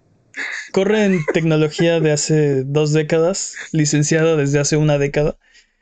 [0.74, 5.38] corre en tecnología de hace dos décadas, licenciada desde hace una década.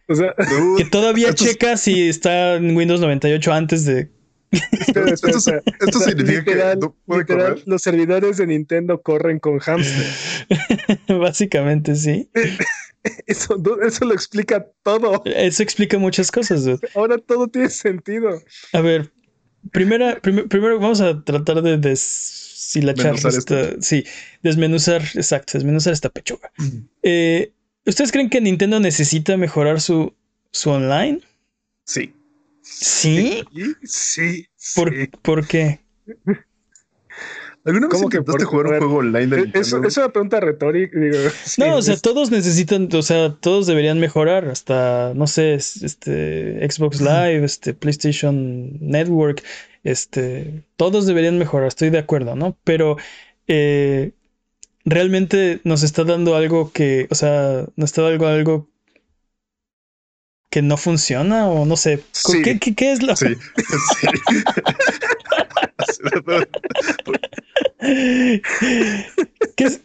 [0.07, 0.35] O sea,
[0.77, 4.11] que todavía checa si está en Windows 98 antes de.
[5.11, 10.05] esto, significa que los servidores de Nintendo corren con hamster.
[11.19, 12.29] Básicamente, sí.
[13.27, 15.23] Eso, eso lo explica todo.
[15.23, 16.65] Eso explica muchas cosas.
[16.93, 18.43] Ahora todo tiene sentido.
[18.73, 19.09] A ver,
[19.71, 24.03] primera, primero vamos a tratar de deshilachar esta, sí,
[24.43, 26.51] desmenuzar, exacto, desmenuzar esta pechuga.
[27.01, 27.53] Eh,
[27.85, 30.13] ¿Ustedes creen que Nintendo necesita mejorar su,
[30.51, 31.21] su online?
[31.85, 32.13] Sí.
[32.69, 33.43] ¿Sí?
[33.83, 34.47] Sí.
[34.75, 35.79] ¿Por, ¿Por qué?
[37.65, 39.59] ¿Alguna vez intentaste jugar un juego online de Nintendo?
[39.59, 40.97] Es, es una pregunta retórica.
[41.57, 44.45] no, o sea, todos necesitan, o sea, todos deberían mejorar.
[44.45, 49.43] Hasta, no sé, este Xbox Live, este PlayStation Network,
[49.83, 52.57] este, todos deberían mejorar, estoy de acuerdo, ¿no?
[52.63, 52.97] Pero
[53.47, 54.13] eh,
[54.85, 58.69] realmente nos está dando algo que, o sea, nos está dando algo
[60.49, 62.03] que no funciona o no sé.
[62.43, 63.15] ¿Qué, qué, es lo?
[63.15, 63.27] Sí.
[67.81, 68.41] sí.
[69.55, 69.81] ¿Qué es,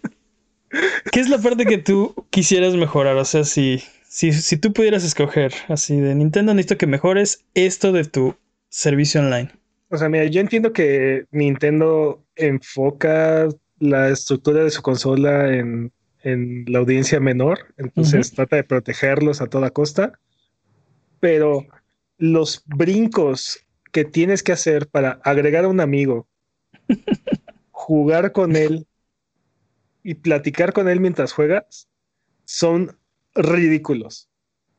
[1.12, 3.16] ¿Qué es la parte que tú quisieras mejorar?
[3.16, 7.92] O sea, si, si, si tú pudieras escoger así de Nintendo, necesito que mejores esto
[7.92, 8.34] de tu
[8.68, 9.50] servicio online.
[9.90, 13.48] O sea, mira, yo entiendo que Nintendo enfoca
[13.78, 19.46] la estructura de su consola en, en la audiencia menor, entonces trata de protegerlos a
[19.46, 20.18] toda costa,
[21.24, 21.66] pero
[22.18, 23.58] los brincos
[23.92, 26.28] que tienes que hacer para agregar a un amigo,
[27.70, 28.86] jugar con él
[30.02, 31.88] y platicar con él mientras juegas
[32.44, 32.98] son
[33.34, 34.28] ridículos.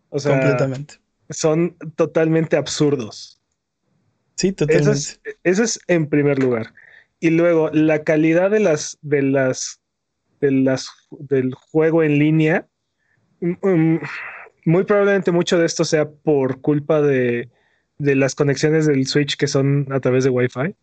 [0.09, 0.99] O sea, completamente.
[1.31, 3.41] Son totalmente absurdos.
[4.35, 5.19] Sí, totalmente.
[5.43, 6.75] Eso es, en primer lugar.
[7.19, 9.81] Y luego, la calidad de las, de las,
[10.41, 12.67] de las, del juego en línea,
[13.39, 13.99] mm, mm,
[14.65, 17.49] muy probablemente mucho de esto sea por culpa de,
[17.97, 20.75] de las conexiones del Switch que son a través de Wi-Fi.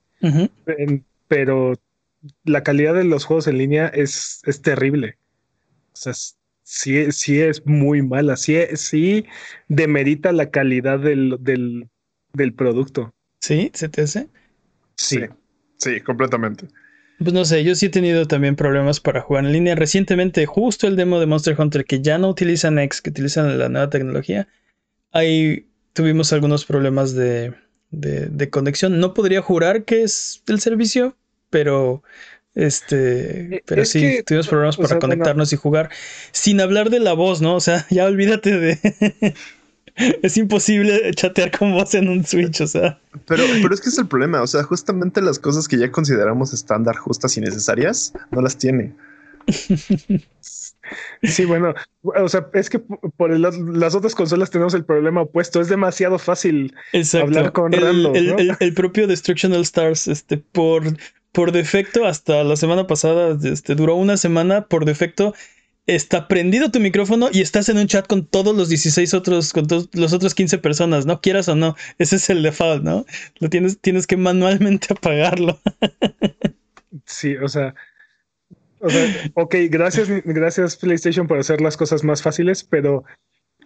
[1.29, 1.75] Pero
[2.45, 5.17] la calidad de los juegos en línea es, es terrible.
[5.93, 6.13] O sea,
[6.63, 8.37] sí, sí es muy mala.
[8.37, 9.27] Sí, sí
[9.69, 13.15] demerita la calidad del, del, producto.
[13.41, 13.71] ¿Sí?
[13.75, 14.29] ¿Se te hace?
[14.97, 15.21] Sí.
[15.79, 16.01] sí.
[16.01, 16.69] completamente.
[17.19, 19.75] Pues no sé, yo sí he tenido también problemas para jugar en línea.
[19.75, 23.69] Recientemente, justo el demo de Monster Hunter, que ya no utilizan X, que utilizan la
[23.69, 24.49] nueva tecnología,
[25.13, 27.55] ahí tuvimos algunos problemas de,
[27.91, 28.99] de conexión.
[28.99, 31.17] No podría jurar que es el servicio,
[31.51, 32.03] pero
[32.55, 35.91] este, e, pero sí, tuvimos problemas para conectarnos y jugar
[36.33, 37.57] sin hablar de la voz, ¿no?
[37.57, 39.35] O sea, ya olvídate de
[40.23, 42.99] es imposible chatear con voz en un Switch, o sea.
[43.27, 46.53] Pero, pero es que es el problema, o sea, justamente las cosas que ya consideramos
[46.53, 48.95] estándar, justas y necesarias, no las tiene.
[51.23, 51.73] Sí, bueno,
[52.03, 55.61] o sea, es que por las otras consolas tenemos el problema opuesto.
[55.61, 56.75] Es demasiado fácil
[57.15, 60.83] hablar con el, el, propio Destructional Stars, este, por
[61.33, 65.35] por defecto, hasta la semana pasada, este, duró una semana, por defecto,
[65.87, 69.67] está prendido tu micrófono y estás en un chat con todos los 16 otros, con
[69.67, 71.21] todos los otros 15 personas, ¿no?
[71.21, 73.05] Quieras o no, ese es el default, ¿no?
[73.41, 75.61] Lo tienes, tienes que manualmente apagarlo.
[77.07, 77.75] sí, o sea,
[78.81, 83.05] O sea, ok, gracias, gracias PlayStation por hacer las cosas más fáciles, pero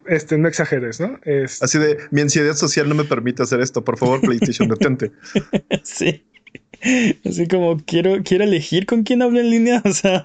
[0.08, 1.18] este, no exageres, ¿no?
[1.24, 1.62] Es...
[1.62, 3.84] Así de, mi ansiedad social no me permite hacer esto.
[3.84, 5.12] Por favor, PlayStation, detente.
[5.82, 6.26] sí.
[7.24, 9.82] Así como quiero, quiero elegir con quién hablo en línea.
[9.84, 10.22] O sea.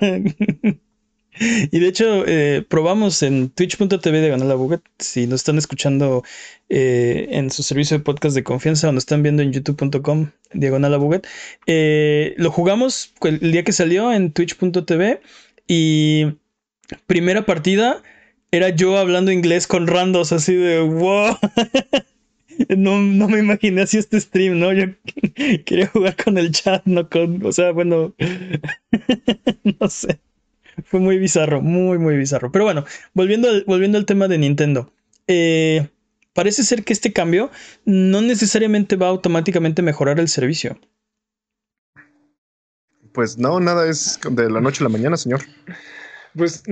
[1.42, 4.82] Y de hecho, eh, probamos en twitch.tv de Ganala Buget.
[5.00, 6.24] Si nos están escuchando
[6.70, 11.00] eh, en su servicio de podcast de confianza o nos están viendo en youtube.com diagonal
[11.00, 11.28] Buget,
[11.66, 15.22] eh, lo jugamos el día que salió en twitch.tv
[15.68, 16.28] y
[17.08, 18.04] primera partida
[18.52, 21.38] era yo hablando inglés con randos así de wow.
[22.78, 24.72] No, no, me imaginé así este stream, ¿no?
[24.74, 24.86] Yo
[25.66, 27.44] quería jugar con el chat, no con.
[27.44, 28.14] O sea, bueno.
[29.80, 30.20] no sé.
[30.86, 32.52] Fue muy bizarro, muy, muy bizarro.
[32.52, 34.92] Pero bueno, volviendo al, volviendo al tema de Nintendo.
[35.28, 35.90] Eh,
[36.34, 37.52] parece ser que este cambio
[37.86, 40.80] no necesariamente va a automáticamente mejorar el servicio.
[43.14, 45.42] Pues no, nada es de la noche a la mañana, señor.
[46.36, 46.64] Pues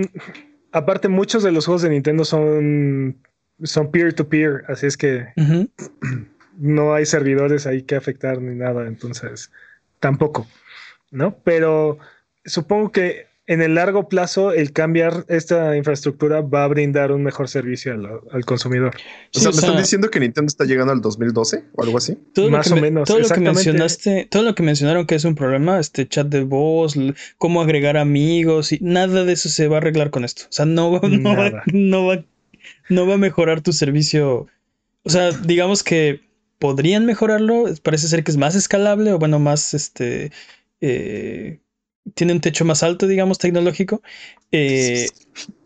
[0.72, 3.18] aparte, muchos de los juegos de Nintendo son,
[3.64, 5.28] son peer-to-peer, así es que
[6.58, 9.52] no hay servidores ahí que afectar ni nada, entonces
[10.00, 10.48] tampoco,
[11.12, 11.38] ¿no?
[11.44, 12.00] Pero
[12.46, 17.50] supongo que en el largo plazo, el cambiar esta infraestructura va a brindar un mejor
[17.50, 17.92] servicio
[18.32, 18.96] al, consumidor.
[19.36, 22.16] o sea, ¿me están diciendo que Nintendo está llegando al 2012 o algo así?
[22.52, 23.08] Más o menos.
[23.08, 26.44] Todo lo que mencionaste, todo lo que mencionaron que es un problema, este chat de
[26.44, 26.94] voz,
[27.40, 30.44] cómo agregar amigos, y nada de eso se va a arreglar con esto.
[30.44, 32.24] O sea, no, no, va, no, va,
[32.88, 34.46] no va a mejorar tu servicio.
[35.02, 36.22] O sea, digamos que
[36.60, 37.66] podrían mejorarlo.
[37.82, 40.32] Parece ser que es más escalable o bueno, más este.
[40.82, 41.58] Eh,
[42.14, 44.02] tiene un techo más alto, digamos, tecnológico.
[44.52, 45.08] Eh,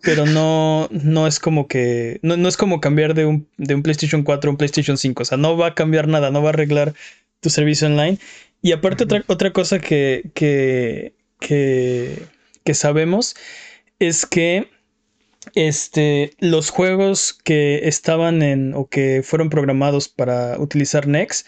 [0.01, 2.19] pero no, no es como que.
[2.21, 5.21] No, es como cambiar de un, de un, PlayStation 4 a un PlayStation 5.
[5.21, 6.93] O sea, no va a cambiar nada, no va a arreglar
[7.39, 8.19] tu servicio online.
[8.61, 12.23] Y aparte, otra, otra cosa que, que, que,
[12.63, 13.35] que sabemos
[13.99, 14.69] es que
[15.55, 21.47] este, los juegos que estaban en o que fueron programados para utilizar Next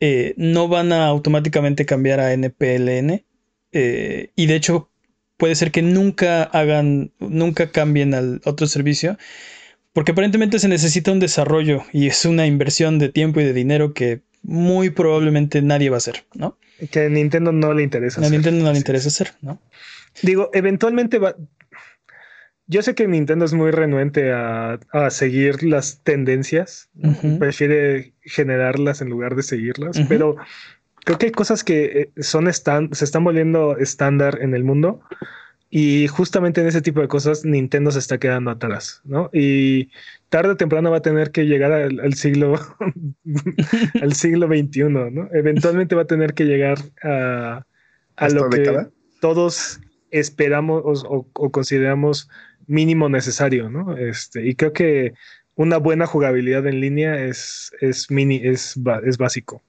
[0.00, 3.24] eh, no van a automáticamente cambiar a NPLN
[3.72, 4.90] eh, y de hecho,
[5.36, 9.18] puede ser que nunca hagan, nunca cambien al otro servicio,
[9.92, 13.92] porque aparentemente se necesita un desarrollo y es una inversión de tiempo y de dinero
[13.92, 16.58] que muy probablemente nadie va a hacer, ¿no?
[16.90, 18.24] Que a Nintendo no le interesa.
[18.24, 19.60] A Nintendo no le interesa hacer, ¿no?
[20.22, 21.36] Digo, eventualmente va.
[22.66, 24.78] Yo sé que Nintendo es muy renuente a,
[25.10, 26.88] seguir las tendencias,
[27.38, 30.36] prefiere generarlas en lugar de seguirlas, pero
[31.04, 31.84] creo que hay cosas que
[32.16, 35.00] eh, son se están volviendo estándar en el mundo
[35.74, 39.30] y justamente en ese tipo de cosas Nintendo se está quedando atrás, ¿no?
[39.32, 39.90] Y
[40.28, 42.60] tarde o temprano va a tener que llegar al, siglo
[44.02, 45.28] al siglo XXI, ¿no?
[45.32, 47.64] Eventualmente va a tener que llegar a,
[48.16, 48.86] a lo que
[49.20, 49.80] todos
[50.10, 52.28] esperamos o, consideramos
[52.66, 53.96] mínimo necesario, ¿no?
[53.96, 55.14] Este, y creo que
[55.54, 59.62] una buena jugabilidad en línea es, es mini, es, es básico.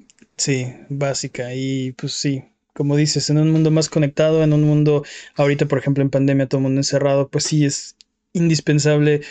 [0.43, 1.53] Sí, básica.
[1.55, 5.77] Y pues sí, como dices, en un mundo más conectado, en un mundo, ahorita por
[5.79, 7.95] ejemplo en pandemia, todo el mundo encerrado, pues sí es
[8.33, 9.21] indispensable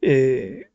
[0.00, 0.70] eh,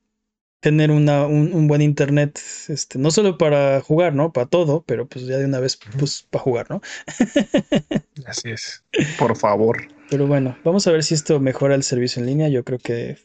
[0.59, 4.31] tener una, un, buen internet, este, no solo para jugar, ¿no?
[4.31, 6.81] Para todo, pero pues ya de una vez, pues para jugar, ¿no?
[8.27, 8.83] Así es.
[9.17, 9.87] Por favor.
[10.11, 12.49] Pero bueno, vamos a ver si esto mejora el servicio en línea.
[12.49, 13.17] Yo creo que...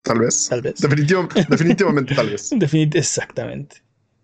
[0.00, 0.46] Tal vez.
[0.48, 0.76] Tal vez.
[0.80, 2.50] definitivamente tal vez.
[2.94, 3.82] exactamente.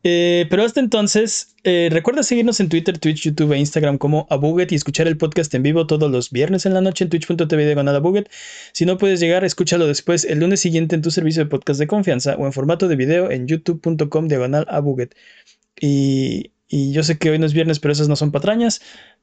[0.08, 4.70] Eh, pero hasta entonces, eh, recuerda seguirnos en Twitter, Twitch, YouTube e Instagram como Abuget
[4.70, 7.96] y escuchar el podcast en vivo todos los viernes en la noche en twitch.tv diagonal
[7.96, 8.30] Abuget.
[8.70, 11.88] Si no puedes llegar, escúchalo después el lunes siguiente en tu servicio de podcast de
[11.88, 15.16] confianza o en formato de video en youtube.com diagonal Abuget.
[15.80, 18.82] Y, y yo sé que hoy no es viernes, pero esas no son patrañas.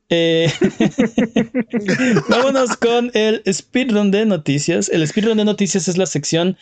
[0.09, 0.51] Eh,
[2.27, 4.89] vámonos con el speedrun de noticias.
[4.89, 6.57] El speedrun de noticias es la sección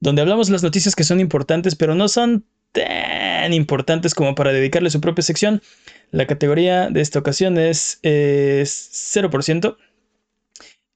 [0.00, 2.44] donde hablamos las noticias que son importantes, pero no son
[3.52, 5.62] importantes como para dedicarle su propia sección.
[6.10, 9.76] La categoría de esta ocasión es, 0%.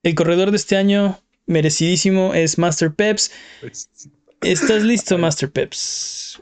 [0.03, 3.33] El corredor de este año, merecidísimo, es Master Peps.
[4.43, 6.41] ¿Estás listo, Master Peps?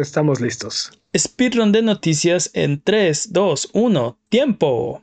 [0.00, 0.92] Estamos listos.
[1.16, 5.00] Speedrun de noticias en 3, 2, 1, tiempo.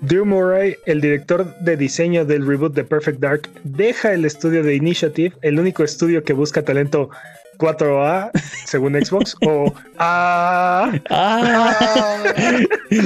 [0.00, 4.74] Drew Murray, el director de diseño del reboot de Perfect Dark, deja el estudio de
[4.74, 7.10] Initiative, el único estudio que busca talento
[7.56, 8.30] 4A
[8.66, 10.92] según Xbox o A.
[11.10, 12.24] Ah.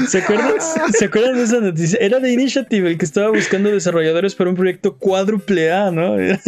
[0.09, 0.55] ¿Se, acuerdan,
[0.93, 1.99] ¿Se acuerdan de esa noticia?
[2.01, 6.19] Era de Initiative el que estaba buscando desarrolladores para un proyecto cuádruple A, ¿no?
[6.19, 6.41] Es,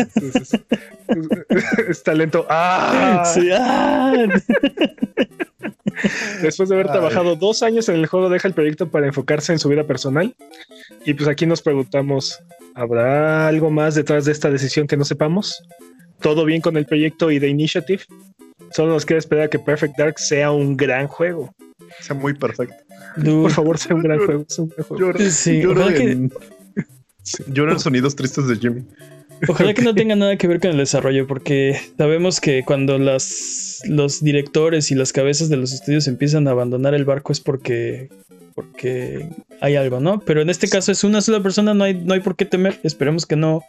[2.03, 3.23] talento A.
[3.33, 4.13] Sí, ah.
[6.43, 9.59] Después de haber trabajado dos años en el juego, deja el proyecto para enfocarse en
[9.59, 10.35] su vida personal.
[11.05, 12.41] Y pues aquí nos preguntamos,
[12.75, 15.63] ¿habrá algo más detrás de esta decisión que no sepamos?
[16.23, 18.03] ¿Todo bien con el proyecto y de Initiative?
[18.71, 21.55] Solo nos queda esperar que Perfect Dark sea un gran juego.
[22.01, 22.77] Sea muy perfecto.
[23.23, 24.47] Por favor, sea un gran juego.
[27.49, 28.85] Lloro, en sonidos tristes de Jimmy.
[29.49, 33.83] Ojalá que no tenga nada que ver con el desarrollo, porque sabemos que cuando las,
[33.87, 38.09] los directores y las cabezas de los estudios empiezan a abandonar el barco es porque,
[38.55, 39.29] porque
[39.61, 40.21] hay algo, ¿no?
[40.21, 42.81] Pero en este caso es una sola persona, no hay, no hay por qué temer.
[42.83, 43.63] Esperemos que no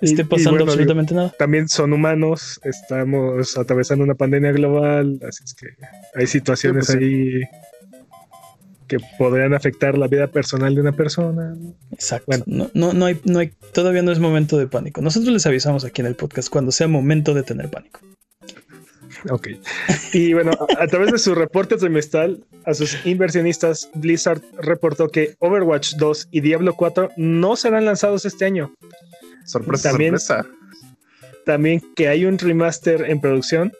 [0.00, 1.34] esté pasando absolutamente nada.
[1.38, 5.66] También son humanos, estamos atravesando una pandemia global, así es que
[6.14, 7.40] hay situaciones pues ahí
[8.86, 11.56] que podrían afectar la vida personal de una persona.
[11.92, 12.26] Exacto.
[12.26, 15.00] Bueno, no, no, no, hay, no hay, todavía no es momento de pánico.
[15.00, 18.00] Nosotros les avisamos aquí en el podcast cuando sea momento de tener pánico.
[19.30, 19.48] Ok.
[20.12, 25.94] Y bueno, a, través de su reporte trimestral a sus inversionistas, Blizzard reportó que Overwatch
[25.94, 28.74] 2 y Diablo 4 no serán lanzados este año.
[29.44, 30.50] Sorpresa, también, sorpresa.
[31.44, 33.72] También que hay un remaster en producción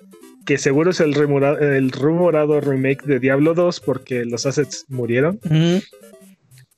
[0.45, 5.41] que seguro es el, rumorado, remake de Diablo 2 porque los assets murieron.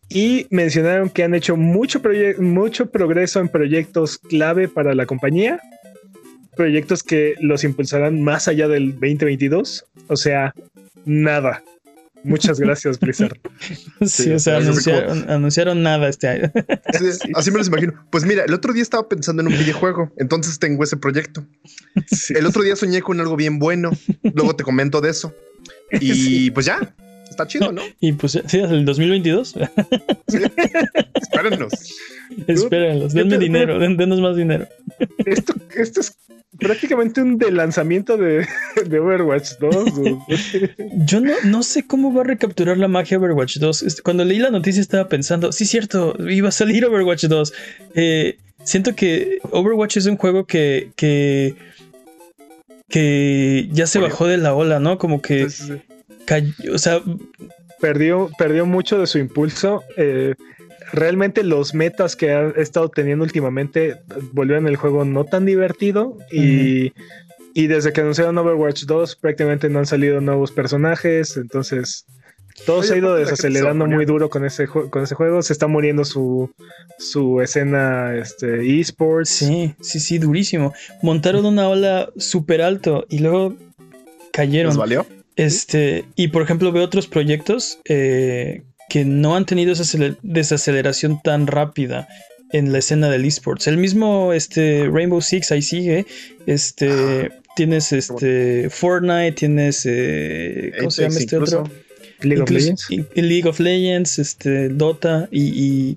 [0.08, 2.00] Y mencionaron que han hecho mucho,
[2.38, 5.60] mucho progreso en proyectos clave para la compañía,
[6.54, 9.84] proyectos que los impulsarán más allá del 2022.
[10.06, 10.54] O sea,
[11.04, 11.62] nada.
[12.24, 13.38] Muchas gracias, Blizzard.
[14.06, 16.52] Sí, o sea, anunciaron, nada este año.
[17.34, 17.94] así me los imagino.
[18.10, 21.44] Pues mira, el otro día estaba pensando en un videojuego, entonces tengo ese proyecto.
[22.28, 23.90] El otro día soñé con algo bien bueno,
[24.22, 25.34] luego te comento de eso.
[26.00, 26.94] Y pues ya,
[27.36, 27.82] está chido, ¿no?
[28.00, 29.54] Y pues sí, el 2022.
[30.28, 30.38] Sí.
[31.14, 31.72] Espérenos.
[32.48, 34.66] Espérenlos, denme dinero, denos más dinero.
[35.24, 36.16] Esto, esto es
[36.58, 38.46] prácticamente un de lanzamiento de,
[38.98, 39.92] Overwatch 2.
[41.06, 43.82] Yo no, no sé cómo va a recapturar la magia Overwatch 2.
[43.82, 47.52] Este, cuando leí la noticia estaba pensando, sí, cierto, iba a salir Overwatch 2.
[47.94, 51.54] Eh, siento que Overwatch es un juego que, que,
[52.88, 54.98] que ya se bajó de la ola, ¿no?
[54.98, 55.46] Como que
[56.26, 57.00] cayó, o sea...
[57.78, 59.84] Perdió, perdió mucho de su impulso.
[59.98, 60.34] Eh,
[60.92, 63.96] realmente los metas que ha estado teniendo últimamente
[64.32, 66.92] volvieron el juego no tan divertido y,
[67.54, 72.04] desde que anunciaron Overwatch 2 prácticamente no han salido nuevos personajes, entonces
[72.66, 76.04] todo se ha ido desacelerando muy duro con ese, con ese juego, se está muriendo
[76.04, 76.50] su,
[76.98, 79.30] su escena este, esports.
[79.30, 80.72] Sí, sí, sí, durísimo.
[81.02, 83.54] Montaron una ola súper alto y luego
[84.32, 84.70] cayeron.
[84.70, 85.06] ¿Les valió?
[85.36, 91.46] Este, y por ejemplo, veo otros proyectos eh, que no han tenido esa desaceleración tan
[91.46, 92.08] rápida
[92.52, 93.66] en la escena del esports.
[93.66, 96.06] El mismo este, Rainbow Six ahí sigue.
[96.46, 99.84] Este, ah, tienes este, Fortnite, tienes.
[99.84, 101.64] Eh, ¿Cómo se llama este otro?
[102.22, 102.88] League of Legends.
[103.14, 105.96] League of Legends, este, Dota y, eh,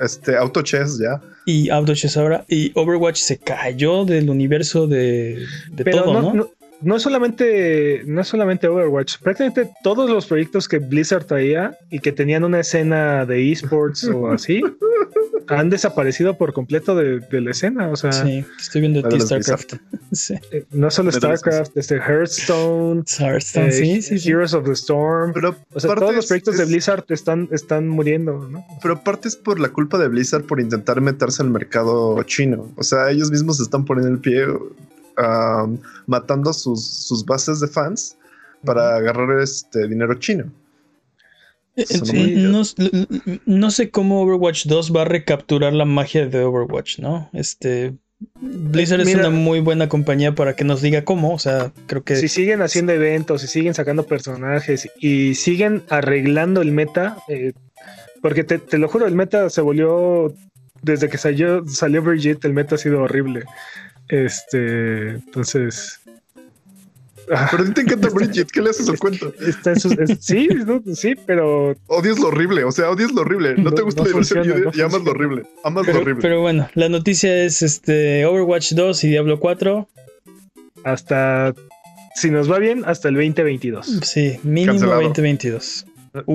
[0.00, 1.20] este, Auto Chess ya.
[1.46, 2.44] Y Auto Chess ahora.
[2.48, 5.44] Y Overwatch se cayó del universo de,
[5.90, 6.34] todo, ¿no?
[6.34, 6.57] no
[6.96, 12.12] es solamente, no es solamente Overwatch, prácticamente todos los proyectos que Blizzard traía y que
[12.12, 14.62] tenían una escena de esports o así,
[15.48, 17.88] han desaparecido por completo de, la escena.
[17.88, 19.74] O sea, sí, estoy viendo ti StarCraft.
[20.50, 25.34] Eh, no solo StarCraft, este Hearthstone, Hearthstone eh, Heroes of the Storm.
[25.74, 28.64] o sea, todos los proyectos de Blizzard están, están muriendo, ¿no?
[28.80, 32.72] Pero aparte es por la culpa de Blizzard por intentar meterse al mercado chino.
[32.76, 34.46] O sea, ellos mismos están poniendo el pie
[36.06, 38.16] matando sus, sus, bases de fans
[38.64, 40.52] para agarrar este dinero chino.
[41.78, 42.50] Eh,
[43.46, 47.30] no, sé cómo Overwatch 2 va a recapturar la magia de Overwatch, ¿no?
[47.32, 47.94] Este.
[48.40, 52.16] Blizzard es una muy buena compañía para que nos diga cómo, o sea, creo que...
[52.16, 57.52] Si siguen haciendo eventos, si siguen sacando personajes y siguen arreglando el meta, eh,
[58.20, 60.34] porque te, te, lo juro, el meta se volvió,
[60.82, 63.44] desde que salió, salió Brigitte, el meta ha sido horrible.
[64.08, 66.00] Este, entonces.
[67.50, 69.32] Pero a ti te encanta Bridget, ¿qué le haces al cuento?
[70.20, 70.48] sí,
[70.94, 71.76] sí, pero.
[71.86, 73.54] Odias lo horrible, o sea, odias lo horrible.
[73.58, 75.42] No, te gusta la diversión y, amas lo horrible.
[75.62, 76.22] Amas pero, lo horrible.
[76.22, 79.88] Pero bueno, la noticia es este Overwatch 2 y Diablo 4.
[80.84, 81.54] Hasta.
[82.14, 84.00] Si nos va bien, hasta el 2022.
[84.02, 85.86] Sí, mínimo 2022.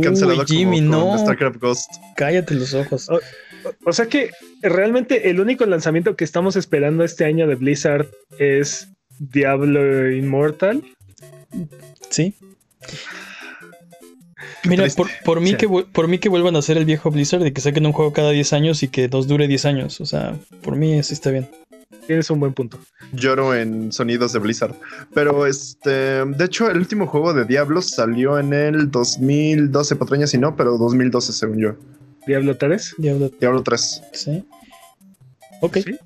[0.02, 1.18] Cancelado Jimmy, no.
[1.18, 1.92] StarCraft Ghost.
[2.16, 3.10] Cállate los ojos.
[3.86, 8.07] O sea que realmente el único lanzamiento que estamos esperando este año de Blizzard
[8.39, 8.89] es
[9.20, 10.84] Diablo Immortal.
[12.09, 12.36] Sí.
[14.66, 14.86] Mira,
[15.26, 17.86] por, mí que, por mí que vuelvan a hacer el viejo Blizzard y que saquen
[17.86, 20.01] un juego cada 10 años y que nos dure 10 años.
[20.01, 21.49] O sea, por mí así está bien.
[22.07, 22.80] Tienes un buen punto.
[23.14, 24.76] Lloro en sonidos de Blizzard.
[25.14, 30.38] Pero este, de hecho, el último juego de Diablo salió en el 2012, patrañas y
[30.38, 31.76] no, pero 2012 según yo.
[32.28, 32.96] Diablo 3.
[32.98, 34.04] Diablo, Diablo 3.
[34.14, 34.44] Sí.
[35.62, 35.78] Ok.
[35.78, 35.98] Sí.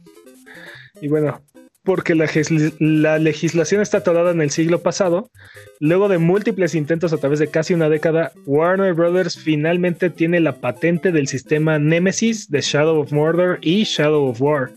[1.02, 1.42] Y bueno,
[1.88, 5.32] porque la, legislación está atorada en el siglo pasado,
[5.80, 10.58] luego de múltiples intentos a través de casi una década, Warner Brothers finalmente tiene la
[10.58, 14.72] patente del sistema Nemesis de Shadow of Mordor y Shadow of War.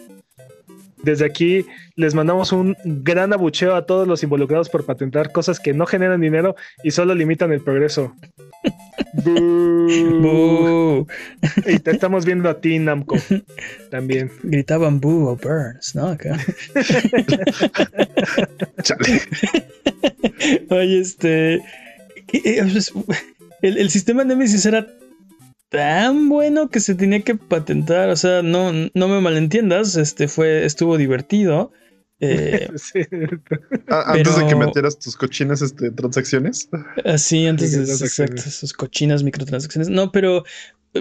[1.02, 1.66] Desde aquí
[1.96, 6.20] les mandamos un gran abucheo a todos los involucrados por patentar cosas que no generan
[6.20, 8.14] dinero y solo limitan el progreso.
[10.22, 11.06] Boo.
[11.66, 13.16] Y te estamos viendo a ti, Namco.
[13.90, 14.30] También.
[14.42, 16.08] Gritaban Boo o Burns, ¿no?
[16.08, 16.38] Acá.
[18.82, 19.20] Chale.
[20.70, 21.54] Oye, este.
[22.32, 22.62] eh,
[23.62, 24.86] El, el sistema Nemesis era
[25.70, 28.10] tan bueno que se tenía que patentar.
[28.10, 29.96] O sea, no, no me malentiendas.
[29.96, 31.72] Este fue, estuvo divertido.
[32.20, 33.00] Eh, Sí.
[33.88, 36.68] A- Antes de que metieras tus cochinas este, transacciones.
[37.04, 39.88] así, antes de exacto, sus cochinas microtransacciones.
[39.88, 40.44] No, pero.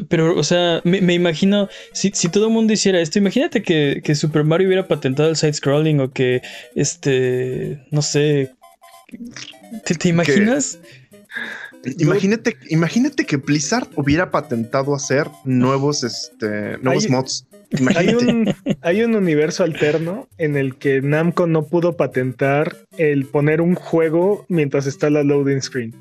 [0.07, 4.01] Pero, o sea, me, me imagino, si, si todo el mundo hiciera esto, imagínate que,
[4.03, 6.43] que Super Mario hubiera patentado el side-scrolling o que,
[6.75, 8.51] este, no sé,
[9.85, 10.77] ¿te, te imaginas?
[11.97, 17.45] Imagínate, imagínate que Blizzard hubiera patentado hacer nuevos, este, nuevos mods.
[17.95, 23.61] Hay un, hay un universo alterno en el que Namco no pudo patentar el poner
[23.61, 25.93] un juego mientras está la loading screen.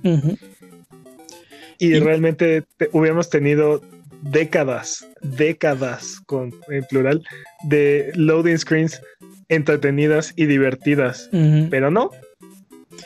[1.78, 3.82] Y Y- realmente te- hubiéramos tenido
[4.22, 7.22] décadas, décadas con en plural,
[7.64, 9.00] de loading screens
[9.48, 11.28] entretenidas y divertidas.
[11.70, 12.10] Pero no,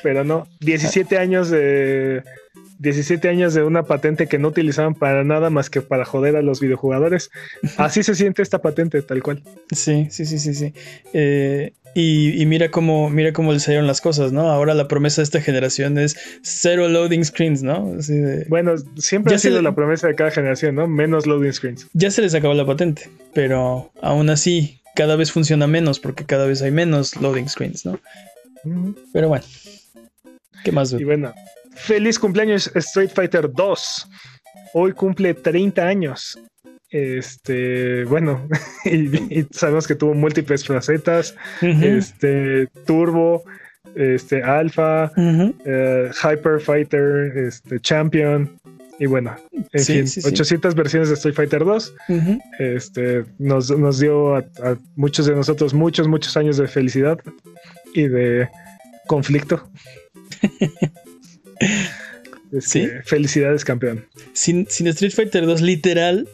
[0.02, 0.46] pero no.
[0.60, 2.22] 17 años de
[2.83, 6.43] 17 años de una patente que no utilizaban para nada más que para joder a
[6.43, 7.30] los videojugadores.
[7.76, 9.43] Así se siente esta patente, tal cual.
[9.70, 10.74] Sí, sí, sí, sí, sí.
[11.14, 14.51] Eh, y, y mira cómo, mira cómo les salieron las cosas, ¿no?
[14.51, 17.95] Ahora la promesa de esta generación es cero loading screens, ¿no?
[17.99, 20.89] Así de- Bueno, siempre ha sido le- la promesa de cada generación, ¿no?
[20.89, 21.87] Menos loading screens.
[21.93, 26.47] ya se les acabó la patente, pero aún así cada vez funciona menos porque cada
[26.47, 28.01] vez hay menos loading screens, ¿no?
[29.12, 29.45] Pero bueno,
[30.64, 30.93] ¿qué más?
[30.93, 31.33] Y bueno,
[31.74, 34.08] feliz cumpleaños Street Fighter 2.
[34.74, 36.38] Hoy cumple 30 años.
[36.90, 38.46] Este, bueno,
[38.84, 43.44] y, y sabemos que tuvo múltiples facetas, este, Turbo,
[43.94, 48.58] este, Alpha, eh, Hyper Fighter, este, Champion,
[48.98, 49.34] y bueno,
[49.72, 50.28] en Sí, fin, sí, sí.
[50.28, 51.94] 800 versiones de Street Fighter 2.
[52.10, 52.38] Ujú.
[52.58, 57.18] Este, nos, nos dio a, a muchos de nosotros muchos, muchos años de felicidad
[57.94, 58.48] y de
[59.06, 59.66] conflicto.
[62.52, 62.80] Es Sí.
[62.86, 64.04] que felicidades, campeón.
[64.34, 66.28] Sin, sin Street Fighter 2, literal,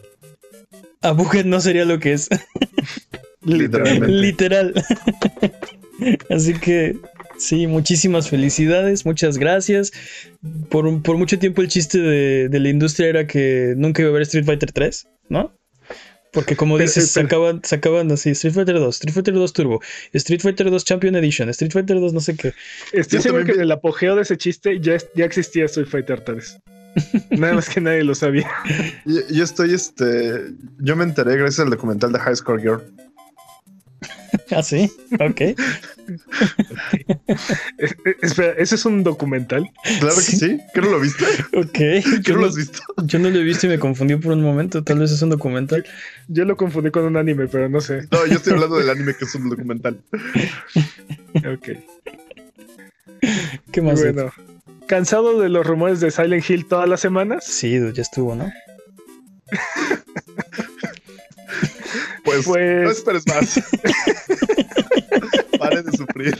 [1.01, 2.27] Abuget no sería lo que es.
[3.43, 4.07] Literalmente.
[4.11, 4.73] Literal.
[6.29, 6.97] Así que
[7.37, 9.91] sí, muchísimas felicidades, muchas gracias.
[10.69, 14.11] Por, por mucho tiempo el chiste de, de la industria era que nunca iba a
[14.11, 15.53] haber Street Fighter 3, ¿no?
[16.31, 19.81] Porque como Pero- dices, pero- sacaban, sacaban así Street Fighter 2, Street Fighter 2 Turbo,
[20.13, 22.53] Street Fighter 2 Champion Edition, Street Fighter 2 no sé qué.
[22.93, 26.21] Estoy Yo seguro que en el apogeo de ese chiste ya, ya existía Street Fighter
[26.21, 26.59] 3.
[27.31, 28.49] Nada más que nadie lo sabía.
[29.05, 30.47] Yo, yo estoy, este,
[30.79, 32.83] yo me enteré gracias al documental de High Score Girl.
[34.51, 35.41] Ah, sí, ok.
[38.21, 39.69] Espera, ¿ese es un documental?
[39.99, 40.59] Claro que Sí.
[40.73, 41.23] ¿Qué no lo viste?
[41.55, 41.71] Ok.
[41.71, 42.79] ¿Qué Yo no lo has visto?
[43.05, 44.83] yo no lo he visto y me confundí por un momento.
[44.83, 45.85] Tal vez es un documental.
[46.27, 48.07] Yo lo confundí con un anime, pero no sé.
[48.11, 50.01] No, yo estoy hablando del anime que es un documental.
[51.35, 51.69] Ok.
[53.71, 53.99] ¿Qué más?
[53.99, 54.31] Bueno,
[54.87, 57.45] ¿cansado de los rumores de Silent Hill todas las semanas?
[57.45, 58.51] Sí, ya estuvo, ¿no?
[62.29, 63.59] Pues, Pues- no esperes más.
[65.59, 66.37] Paren de sufrir.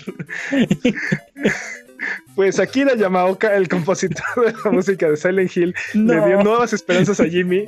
[2.35, 7.19] Pues Akira Yamaoka, el compositor de la música de Silent Hill, le dio nuevas esperanzas
[7.19, 7.65] a Jimmy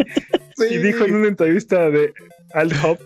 [0.58, 0.66] Sí.
[0.70, 2.14] y dijo en una entrevista de
[2.54, 3.00] Al Hop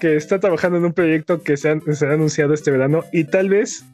[0.00, 3.24] que está trabajando en un proyecto que se ha, se ha anunciado este verano y
[3.24, 3.84] tal vez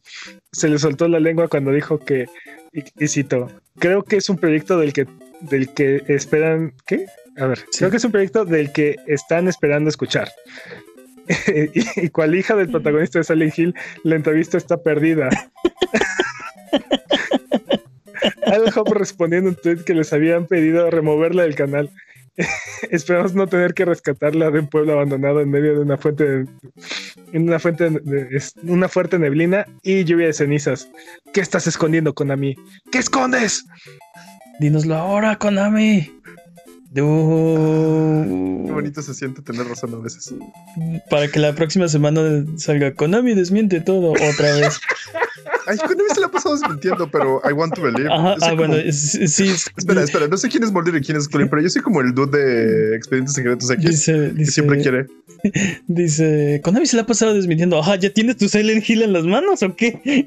[0.52, 2.26] se le soltó la lengua cuando dijo que,
[2.72, 5.06] y, y cito, creo que es un proyecto del que,
[5.41, 7.07] del que esperan, ¿qué?
[7.36, 7.78] A ver, Sí.
[7.78, 10.28] creo que es un proyecto del que están esperando escuchar.
[11.74, 15.28] y, y cual hija del protagonista de Silent Hill, la entrevista está perdida.
[18.47, 21.91] Al Hop respondiendo un tweet que les habían pedido removerla del canal.
[22.91, 26.47] Esperamos no tener que rescatarla de un pueblo abandonado en medio de una fuente de,
[27.32, 30.89] en una fuente de- una fuerte neblina y lluvia de cenizas.
[31.32, 32.57] ¿Qué estás escondiendo, Konami?
[32.91, 33.64] ¿Qué escondes?
[34.59, 36.11] Dínoslo ahora, Konami.
[36.94, 37.02] Qué
[38.72, 40.34] bonito se siente tener razón a veces.
[41.11, 44.80] Para que la próxima semana salga Konami desmiente todo otra vez.
[45.66, 48.12] Ay, Konami se la ha pasado desmintiendo, pero I want to believe.
[48.12, 49.52] Ajá, ah, bueno, sí.
[49.76, 52.00] Espera, espera, no sé quién es Mulder y quién es Cullen, pero yo soy como
[52.00, 53.86] el dude de Expedientes Secretos aquí.
[53.86, 55.06] Dice, que siempre quiere.
[55.86, 57.78] Dice, Konami se la ha pasado desmintiendo.
[57.78, 60.26] Ajá, ¿ya tienes tu Silent Hill en las manos o qué?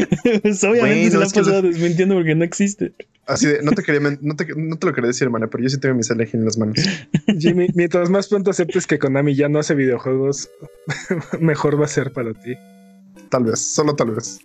[0.42, 2.92] pues obviamente se la ha pasado desmintiendo porque no existe.
[3.26, 5.68] Así de, no te quería, no te, no te lo quería decir, hermana, pero yo
[5.70, 6.76] sí tengo mi Silent Hill en las manos.
[7.38, 10.50] Jimmy, mientras más pronto aceptes que Konami ya no hace videojuegos,
[11.40, 12.54] mejor va a ser para ti.
[13.28, 14.40] Tal vez, solo tal vez.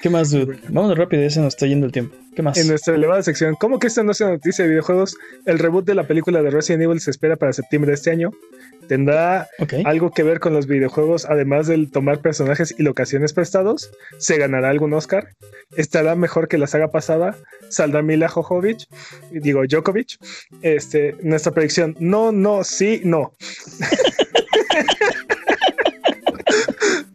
[0.00, 0.58] ¿Qué más, dude?
[0.68, 2.16] Vámonos rápido, ya se nos está yendo el tiempo.
[2.36, 2.56] ¿Qué más?
[2.56, 5.16] En nuestra elevada sección, ¿cómo que esta no es una noticia de videojuegos?
[5.44, 8.30] El reboot de la película de Resident Evil se espera para septiembre de este año.
[8.86, 9.48] ¿Tendrá
[9.84, 13.90] algo que ver con los videojuegos, además del tomar personajes y locaciones prestados?
[14.18, 15.30] ¿Se ganará algún Oscar?
[15.76, 17.36] ¿Estará mejor que la saga pasada?
[17.68, 18.88] ¿Saldrá Mila Jojovic?
[19.30, 20.18] Digo, Djokovic.
[20.62, 23.32] Este, nuestra predicción, no, no, sí, no.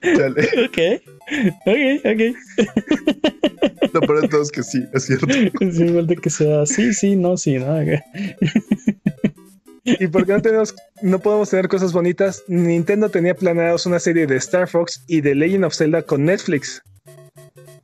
[0.65, 0.77] Ok,
[1.65, 2.21] ok, ok.
[3.93, 5.27] Lo peor de todo es que sí, es cierto.
[5.31, 7.79] Sí, igual de que sea sí, sí, no, sí, no.
[9.85, 12.43] ¿Y por qué no tenemos, no podemos tener cosas bonitas?
[12.47, 16.81] Nintendo tenía planeados una serie de Star Fox y de Legend of Zelda con Netflix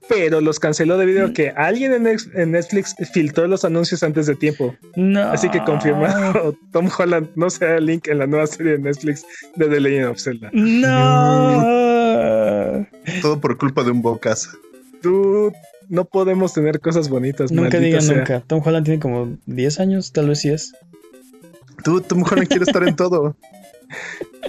[0.10, 4.76] pero los canceló debido a que alguien en, Netflix filtró los anuncios antes de tiempo.
[4.96, 5.22] No.
[5.32, 9.24] Así que confirmado, Tom Holland no será el link en la nueva serie de Netflix
[9.56, 10.50] de The Legend of Zelda.
[10.52, 11.99] No.
[13.22, 14.50] Todo por culpa de un bocas.
[15.02, 15.52] Tú
[15.88, 17.52] no podemos tener cosas bonitas.
[17.52, 18.42] Nunca digan nunca.
[18.42, 20.74] Tom Holland tiene como 10 años, tal vez sí es.
[21.84, 23.36] Tú, Tom Holland quiere estar en todo.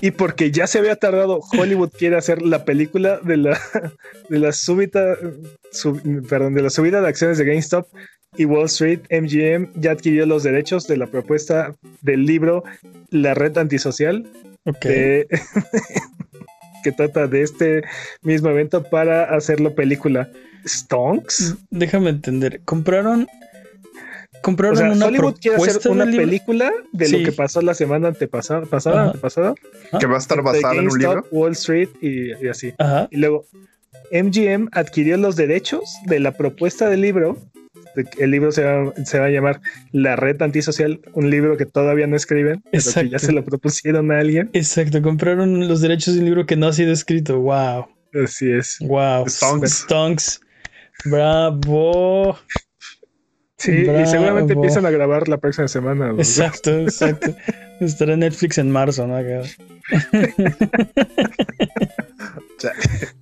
[0.03, 3.59] Y porque ya se había tardado, Hollywood quiere hacer la película de la,
[4.29, 5.17] de la súbita,
[6.29, 7.89] perdón, de la subida de acciones de GameStop
[8.37, 12.63] y Wall Street, MGM ya adquirió los derechos de la propuesta del libro
[13.11, 14.31] La Red Antisocial,
[16.83, 17.83] que trata de este
[18.23, 20.31] mismo evento para hacerlo película.
[20.67, 21.57] ¿Stonks?
[21.71, 22.61] Déjame entender.
[22.65, 23.27] ¿Compraron
[24.43, 29.07] compraron una Hollywood quiere hacer una película de lo que pasó la semana antepasada, pasada,
[29.07, 29.55] antepasada,
[29.99, 31.27] que va a estar basada en un libro.
[31.31, 32.73] Wall Street y, así.
[33.11, 33.47] Y luego
[34.13, 37.37] MGM adquirió los derechos de la propuesta del libro.
[38.19, 39.61] El libro se va, se va, a llamar
[39.93, 44.13] La Red Antisocial, un libro que todavía no escriben, pero que ya se lo propusieron
[44.13, 44.51] a alguien.
[44.53, 47.41] Exacto, compraron los derechos de un libro que no ha sido escrito.
[47.41, 47.89] Wow.
[48.25, 48.79] Así es.
[48.81, 49.29] Wow.
[49.29, 50.41] Stonks.
[51.05, 52.39] Bravo.
[53.57, 56.11] Sí, y seguramente empiezan a grabar la próxima semana.
[56.17, 57.35] Exacto, exacto.
[57.81, 59.19] Estará en Netflix en marzo, ¿no?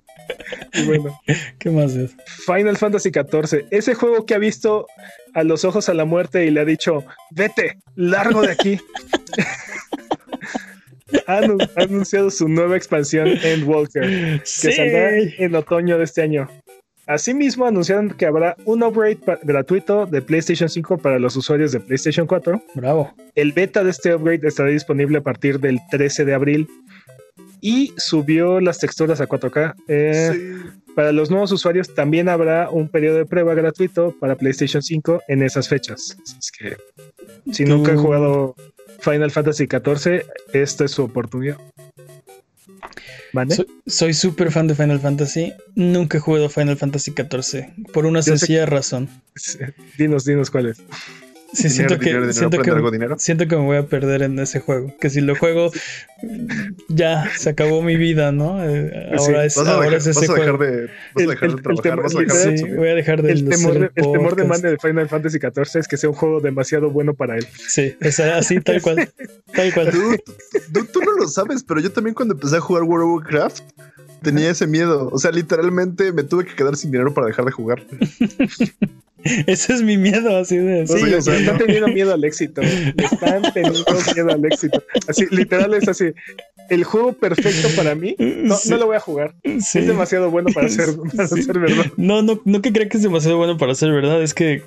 [0.85, 1.19] bueno,
[1.57, 2.15] ¿qué más es?
[2.45, 4.87] Final Fantasy XIV, ese juego que ha visto
[5.33, 8.79] a los ojos a la muerte y le ha dicho, vete, largo de aquí.
[11.27, 11.41] ha,
[11.75, 16.47] anunciado su nueva expansión en Walker, que saldrá en otoño de este año.
[17.09, 22.27] Asimismo, anunciaron que habrá un upgrade gratuito de PlayStation 5 para los usuarios de PlayStation
[22.27, 22.61] 4.
[22.75, 23.15] Bravo.
[23.33, 26.67] El beta de este upgrade estará disponible a partir del 13 de abril
[27.61, 29.75] y subió las texturas a 4K.
[29.87, 30.57] Eh,
[30.95, 35.43] para los nuevos usuarios también habrá un periodo de prueba gratuito para PlayStation 5 en
[35.43, 36.17] esas fechas.
[36.37, 36.77] Es que
[37.51, 38.55] si nunca han jugado
[38.99, 41.57] Final Fantasy XIV, esta es su oportunidad.
[43.85, 45.53] Soy súper fan de Final Fantasy.
[45.75, 47.91] Nunca he jugado Final Fantasy XIV.
[47.93, 49.09] Por una sencilla razón.
[49.97, 50.81] Dinos, dinos cuál es.
[51.53, 54.93] Sí, siento, que, siento, que, siento que me voy a perder en ese juego.
[54.99, 55.71] Que si lo juego,
[56.89, 58.63] ya se acabó mi vida, ¿no?
[58.63, 60.57] Eh, ahora, es, ahora es ese juego.
[60.57, 63.49] De, vas a dejar de trabajar, vas a dejar sí, voy a dejar de El
[63.49, 66.39] temor, de, el temor de Mane de Final Fantasy XIV es que sea un juego
[66.39, 67.47] demasiado bueno para él.
[67.67, 69.09] Sí, es así, tal cual.
[69.53, 69.91] Tal cual.
[69.91, 73.63] Tú, tú no lo sabes, pero yo también cuando empecé a jugar World of Warcraft
[74.21, 75.09] tenía ese miedo.
[75.11, 77.83] O sea, literalmente me tuve que quedar sin dinero para dejar de jugar.
[79.47, 80.87] Ese es mi miedo, así de.
[80.87, 82.61] Sí, están teniendo miedo al éxito.
[82.97, 84.83] Están teniendo miedo al éxito.
[85.07, 86.11] Así, literal es así.
[86.69, 89.33] El juego perfecto para mí, no, no lo voy a jugar.
[89.43, 91.85] Es demasiado bueno para ser, para ser verdad.
[91.97, 94.61] No, no, no que crea que es demasiado bueno para ser verdad, es que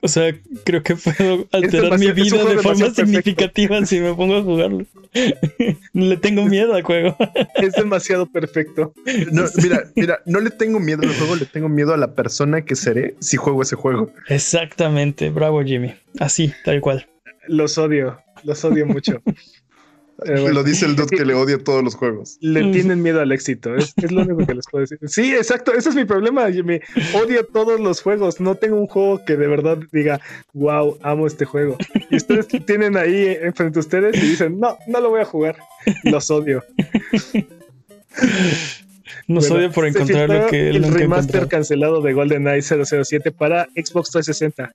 [0.00, 0.34] o sea,
[0.64, 4.86] creo que puedo alterar mi vida de forma significativa si me pongo a jugarlo.
[5.92, 7.16] le tengo miedo al juego.
[7.54, 8.92] es demasiado perfecto.
[9.62, 12.76] mira, mira, no le tengo miedo al juego, le tengo miedo a la persona que
[12.76, 14.12] seré si juego ese juego.
[14.28, 15.94] Exactamente, bravo Jimmy.
[16.18, 17.08] Así, tal cual.
[17.48, 19.22] Los odio, los odio mucho.
[20.24, 22.38] Lo dice el dude que le odia todos los juegos.
[22.40, 22.72] Le mm.
[22.72, 23.74] tienen miedo al éxito.
[23.74, 24.98] Es, lo único que les puedo decir.
[25.06, 25.72] Sí, exacto.
[25.74, 26.48] Ese es mi problema.
[26.48, 26.80] Me
[27.14, 28.40] odio todos los juegos.
[28.40, 30.20] No tengo un juego que de verdad diga,
[30.54, 31.76] wow, amo este juego.
[32.10, 35.56] Y ustedes tienen ahí enfrente de ustedes y dicen, no, no lo voy a jugar.
[36.04, 36.64] Los odio.
[39.28, 44.72] Nos odio por encontrar lo que el remaster cancelado de GoldenEye 007 para Xbox 360.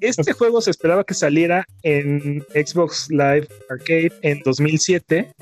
[0.00, 5.32] Este juego se esperaba que saliera en Xbox Live Arcade en 2007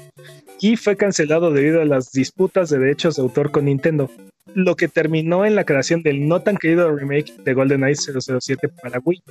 [0.61, 4.11] y fue cancelado debido a las disputas de derechos de autor con Nintendo,
[4.55, 9.01] lo que terminó en la creación del no tan querido remake de GoldenEye 007 para
[9.05, 9.23] Wii.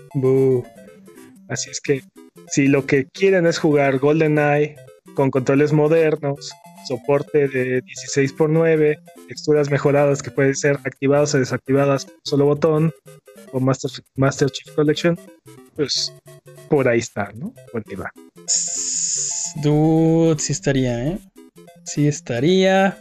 [1.48, 2.04] Así es que
[2.48, 4.76] si lo que quieren es jugar GoldenEye
[5.14, 6.52] con controles modernos,
[6.88, 12.46] soporte de 16 x 9, texturas mejoradas que pueden ser activadas o desactivadas con solo
[12.46, 12.92] botón,
[13.52, 15.18] o Master, Master Chief Collection,
[15.76, 16.14] pues
[16.70, 17.54] por ahí está, ¿no?
[17.72, 18.12] Por ahí va.
[19.62, 21.20] Dude, sí estaría, ¿eh?
[21.86, 22.98] Sí estaría.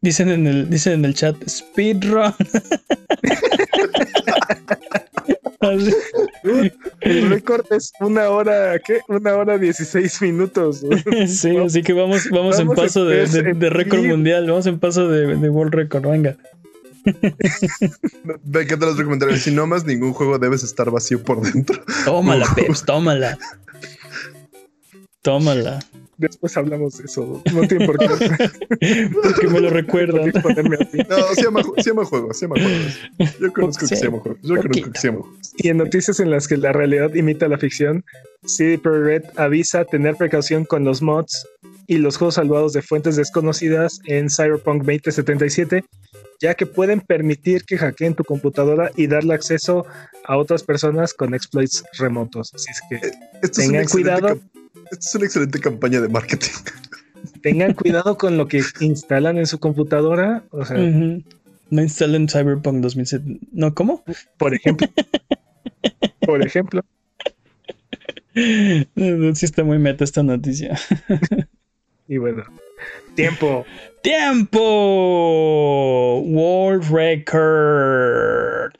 [0.00, 2.34] Dicen en el, dicen en el chat, speedrun.
[5.60, 9.00] El récord es una hora, ¿qué?
[9.08, 10.82] Una hora 16 minutos.
[11.26, 15.34] Sí, así que vamos, vamos, en paso de, de, récord mundial, vamos en paso de,
[15.48, 16.36] World Record, venga.
[18.44, 19.40] Me encantan los comentarios.
[19.40, 21.82] Si no más ningún juego debes estar vacío por dentro.
[22.04, 23.38] Tómala, Peps, tómala.
[25.22, 25.80] Tómala.
[26.20, 27.42] Después hablamos de eso.
[27.54, 28.06] No tiene por qué.
[29.22, 30.30] Porque me lo recuerdan.
[30.30, 33.38] No, se llama, se llama juego, se llama juegos.
[33.40, 34.38] Yo conozco que se llama juego.
[34.42, 35.52] Yo conozco que se llama juegos.
[35.56, 38.04] Y en noticias en las que la realidad imita la ficción,
[38.44, 41.46] CD Projekt avisa tener precaución con los mods
[41.86, 45.84] y los juegos salvados de fuentes desconocidas en Cyberpunk 2077,
[46.38, 49.86] ya que pueden permitir que hackeen tu computadora y darle acceso
[50.24, 52.52] a otras personas con exploits remotos.
[52.54, 54.38] Así es que eh, tengan cuidado.
[54.90, 56.50] Esta es una excelente campaña de marketing.
[57.42, 60.44] Tengan cuidado con lo que instalan en su computadora.
[60.50, 63.40] O sea, no instalen Cyberpunk 2007.
[63.52, 63.74] ¿No?
[63.74, 64.04] ¿Cómo?
[64.38, 64.88] Por ejemplo.
[66.26, 66.84] por ejemplo.
[68.34, 70.78] Sí está muy meta esta noticia.
[72.08, 72.44] y bueno.
[73.14, 73.66] Tiempo.
[74.02, 74.60] Tiempo.
[76.20, 78.72] World Record.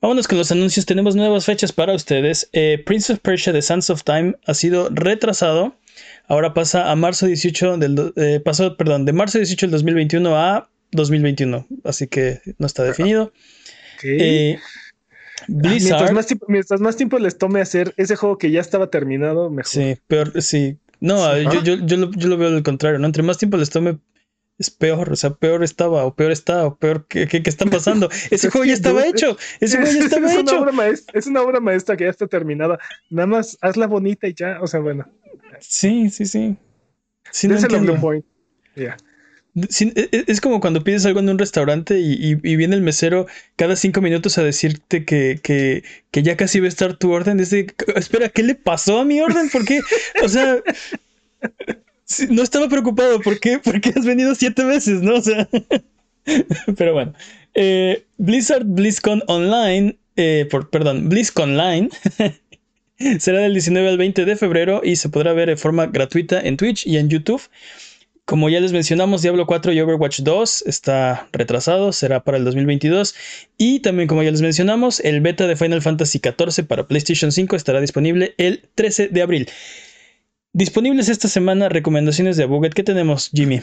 [0.00, 0.86] Vámonos con los anuncios.
[0.86, 2.48] Tenemos nuevas fechas para ustedes.
[2.52, 5.74] Eh, Prince of Persia The Sands of Time ha sido retrasado.
[6.28, 10.68] Ahora pasa a marzo 18 del eh, pasó, perdón, de marzo 18 del 2021 a
[10.92, 11.66] 2021.
[11.84, 13.32] Así que no está definido.
[14.02, 14.58] Eh,
[15.48, 16.00] Blizzard.
[16.48, 19.70] Mientras más, tiempo, les tome hacer ese juego que ya estaba terminado, mejor.
[19.70, 20.78] Sí, peor, sí.
[21.00, 23.06] No, yo, yo, yo, lo, yo, lo, veo al contrario, ¿no?
[23.06, 23.98] Entre más tiempo les tome
[24.58, 28.08] es peor, o sea, peor estaba, o peor está, o peor, ¿qué, qué, está pasando?
[28.30, 30.52] Ese juego ya estaba hecho, ese juego ya estaba es hecho.
[30.52, 32.78] Una obra maestra, es una obra maestra que ya está terminada.
[33.10, 35.06] Nada más hazla bonita y ya, o sea, bueno.
[35.60, 36.56] Sí, sí, sí.
[37.30, 38.24] sí no el point.
[38.74, 38.96] Yeah.
[39.56, 43.26] E, e, es como cuando pides algo en un restaurante y, viene el mesero
[43.56, 47.38] cada cinco minutos a decirte que, que, que, ya casi va a estar tu orden.
[47.38, 49.48] Dice, espera, ¿qué le pasó a mi orden?
[49.48, 49.80] ¿Por qué?
[50.22, 50.62] O sea,
[52.28, 53.20] no estaba preocupado.
[53.20, 53.58] ¿Por qué?
[53.64, 55.16] Porque has venido siete veces, ¿no?
[55.16, 55.48] O sea.
[56.76, 57.14] pero bueno.
[57.54, 59.96] Eh, Blizzard BlizzCon Online.
[60.16, 61.88] Eh, por, perdón, BlizzCon Online.
[63.18, 66.56] será del 19 al 20 de febrero y se podrá ver de forma gratuita en
[66.56, 67.42] Twitch y en YouTube.
[68.24, 73.14] Como ya les mencionamos, Diablo 4 y Overwatch 2 está retrasado, será para el 2022.
[73.56, 77.54] Y también, como ya les mencionamos, el beta de Final Fantasy XIV para PlayStation 5
[77.54, 79.48] estará disponible el 13 de abril.
[80.56, 82.72] Disponibles esta semana recomendaciones de Abuget.
[82.72, 83.62] ¿Qué tenemos, Jimmy?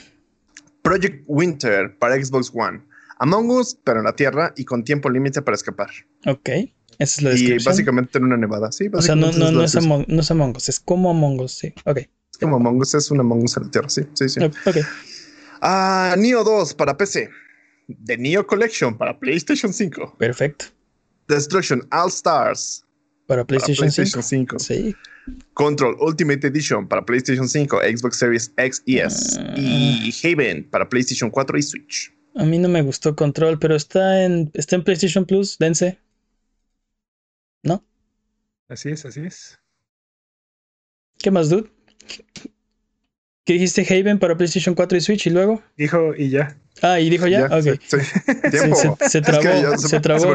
[0.84, 2.84] Project Winter para Xbox One.
[3.18, 5.90] Among Us, pero en la Tierra y con tiempo límite para escapar.
[6.28, 6.68] Ok, esa
[7.00, 7.62] es la descripción.
[7.62, 8.92] Y básicamente en una nevada, sí.
[8.94, 11.54] O sea, no, no, no, es Among, no, es Among, Us, es como Among Us,
[11.54, 11.74] sí.
[11.86, 11.98] Ok.
[12.32, 14.40] Es como Among Us, es una Among Us en la Tierra, sí, sí, sí.
[14.44, 14.78] Ok.
[15.62, 17.28] Ah, Neo 2 para PC.
[18.06, 20.18] The Neo Collection para PlayStation 5.
[20.20, 20.66] Perfecto.
[21.28, 22.86] Destruction All Stars.
[23.26, 24.60] Para PlayStation, 5.
[24.60, 24.96] Sí.
[25.54, 29.40] Control Ultimate Edition para PlayStation 5, Xbox Series X y S.
[29.40, 29.54] Ah.
[29.58, 32.14] Y Haven para PlayStation 4 y Switch.
[32.36, 36.00] A mí no me gustó Control, pero está en, está en PlayStation Plus, dense.
[37.62, 37.84] ¿No?
[38.68, 39.60] Así es, así es.
[41.20, 41.70] ¿Qué más, dude?
[43.46, 45.62] ¿Qué dijiste Haven para PlayStation 4 y Switch y luego?
[45.76, 46.56] Dijo y ya.
[46.82, 47.46] Ah, y dijo ya.
[47.46, 47.80] ok.
[49.10, 49.78] se, trabó.
[49.78, 50.34] se, trabó.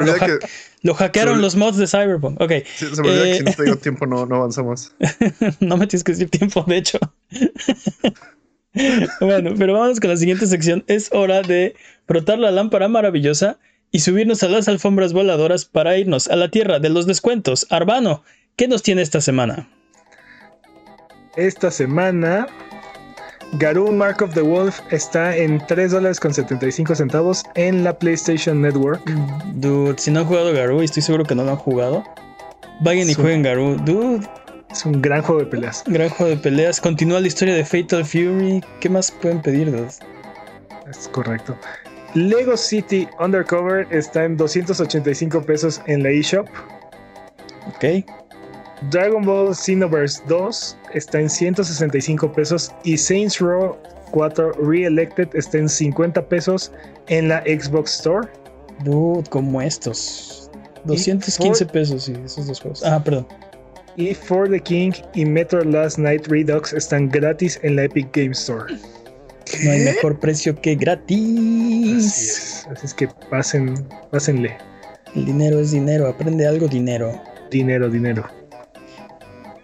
[0.83, 2.41] Lo, hackearon los mods de Cyberpunk.
[2.41, 2.53] Ok.
[2.67, 4.93] se me olvidó que si no te digo tiempo no, no avanzamos.
[5.61, 6.99] no me tienes que decir tiempo, de hecho.
[9.21, 10.85] bueno, pero vamos con la siguiente sección.
[10.87, 11.75] Es hora de
[12.07, 13.59] frotar la lámpara maravillosa
[13.91, 17.67] y subirnos a las alfombras voladoras para irnos a la tierra de los descuentos.
[17.71, 18.23] Arbano,
[18.57, 19.69] ¿qué nos tiene esta semana?
[21.39, 22.49] esta semana
[23.55, 28.61] Garou Mark of the Wolf está en 3 dólares con 75 centavos en la PlayStation
[28.61, 29.03] Network.
[29.55, 32.05] Dude, si no han jugado Garou, estoy seguro que no lo han jugado,
[32.81, 33.77] vayan y jueguen Garou.
[33.77, 34.29] Dude,
[34.71, 35.83] es un gran juego de peleas.
[35.87, 36.81] Gran juego de peleas.
[36.81, 38.63] Continúa la historia de Fatal Fury.
[38.81, 39.75] ¿Qué más pueden pedir?
[40.91, 41.57] Es correcto.
[42.15, 46.47] Lego City Undercover está en 285 pesos en la eShop.
[47.69, 48.05] Ok.
[48.91, 53.76] Dragon Ball Xenoverse 2 está en 165 pesos y Saints Row
[54.11, 56.72] 4 Re-Elected está en 50 pesos
[57.09, 58.29] en la Xbox Store.
[58.85, 60.51] Dude, como estos.
[60.85, 62.85] 215 pesos, sí, esos dos juegos.
[62.85, 63.26] Ah, perdón
[63.99, 68.31] y For the King y Metro Last Night Redux están gratis en la Epic Game
[68.31, 68.72] Store.
[69.64, 71.18] No hay mejor precio que gratis.
[71.18, 73.74] Así es, así es que pasen,
[74.12, 74.57] pásenle.
[75.16, 77.20] El dinero es dinero, aprende algo dinero.
[77.51, 78.24] Dinero, dinero.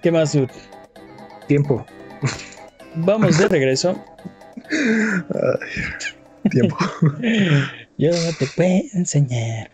[0.05, 0.52] ¿Qué más, dude?
[1.48, 1.82] Tiempo.
[2.94, 3.98] Vamos de regreso.
[6.50, 6.76] tiempo.
[7.96, 9.73] Yo te puedo enseñar.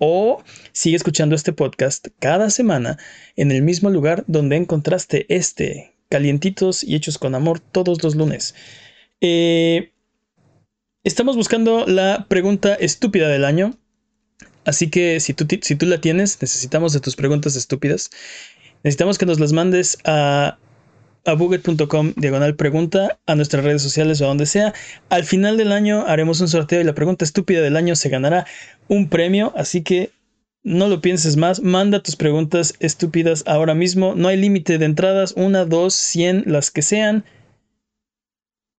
[0.00, 0.42] o
[0.72, 2.98] sigue escuchando este podcast cada semana
[3.36, 8.54] en el mismo lugar donde encontraste este, calientitos y hechos con amor todos los lunes.
[9.20, 9.92] Eh,
[11.04, 13.78] estamos buscando la pregunta estúpida del año,
[14.64, 18.10] así que si tú, si tú la tienes, necesitamos de tus preguntas estúpidas.
[18.82, 20.58] Necesitamos que nos las mandes a
[21.24, 24.74] a buget.com diagonal pregunta a nuestras redes sociales o a donde sea.
[25.08, 28.46] Al final del año haremos un sorteo y la pregunta estúpida del año se ganará
[28.88, 30.10] un premio, así que
[30.62, 34.14] no lo pienses más, manda tus preguntas estúpidas ahora mismo.
[34.14, 37.24] No hay límite de entradas, una, dos, cien, las que sean.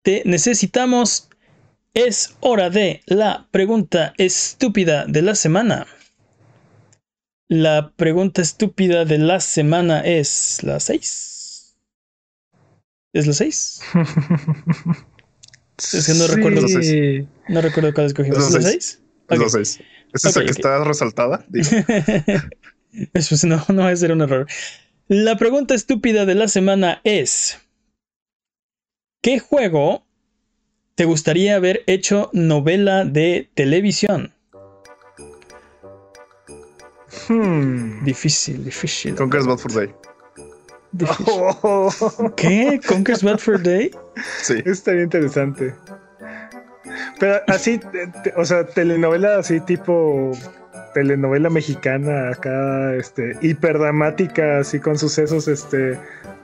[0.02, 1.28] Te necesitamos.
[1.92, 5.88] Es hora de la pregunta estúpida de la semana.
[7.48, 11.39] La pregunta estúpida de la semana es la 6.
[13.12, 13.80] ¿Es la 6?
[15.92, 16.66] es que no recuerdo.
[17.48, 18.38] No recuerdo cuál escogimos.
[18.38, 19.02] ¿Es la 6?
[19.30, 19.80] Es la 6.
[20.12, 21.44] ¿Es esa que está resaltada?
[23.14, 24.46] Eso no, no va a ser un error.
[25.08, 27.58] La pregunta estúpida de la semana es:
[29.22, 30.04] ¿Qué juego
[30.94, 34.32] te gustaría haber hecho novela de televisión?
[37.28, 38.04] Hmm.
[38.04, 39.14] Difícil, difícil.
[39.14, 39.92] Conquer's Bad for Day.
[42.36, 42.80] ¿Qué?
[42.86, 43.90] ¿Conquer's Bad for Day?
[44.42, 44.62] Sí.
[44.64, 45.74] Estaría interesante.
[47.18, 47.80] Pero así,
[48.36, 50.32] o sea, telenovela así tipo
[50.94, 55.98] telenovela mexicana acá, este, hiperdramática, así con sucesos, este,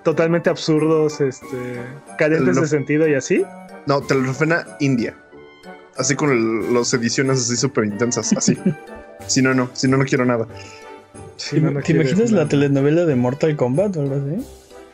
[0.04, 1.80] totalmente absurdos, este,
[2.18, 3.44] carentes de sentido y así.
[3.86, 5.16] No, telenovela india.
[5.96, 8.56] Así con las ediciones así súper intensas, así.
[9.26, 10.46] si no, no, si no, no quiero nada.
[11.36, 11.56] ¿Te,
[11.92, 14.44] imaginas la telenovela de Mortal Kombat o algo así?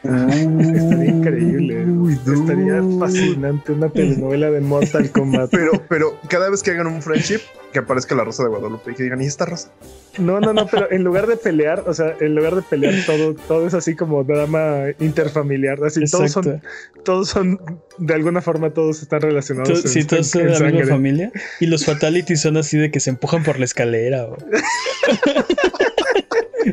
[0.05, 1.87] Estaría increíble.
[2.27, 5.51] Estaría fascinante una telenovela de Mortal Kombat.
[5.51, 7.41] Pero, pero cada vez que hagan un friendship,
[7.73, 9.71] que aparezca la rosa de Guadalupe y que digan, ¿y esta rosa?
[10.19, 13.35] No, no, no, pero en lugar de pelear, o sea, en lugar de pelear todo,
[13.35, 15.83] todo es así como drama interfamiliar.
[15.85, 16.61] Así todos son,
[17.05, 17.61] todos son,
[17.99, 19.83] de alguna forma, todos están relacionados.
[19.83, 21.33] sí, todos son de la misma familia.
[21.61, 24.25] Y los fatalities son así de que se empujan por la escalera.
[24.25, 24.37] O...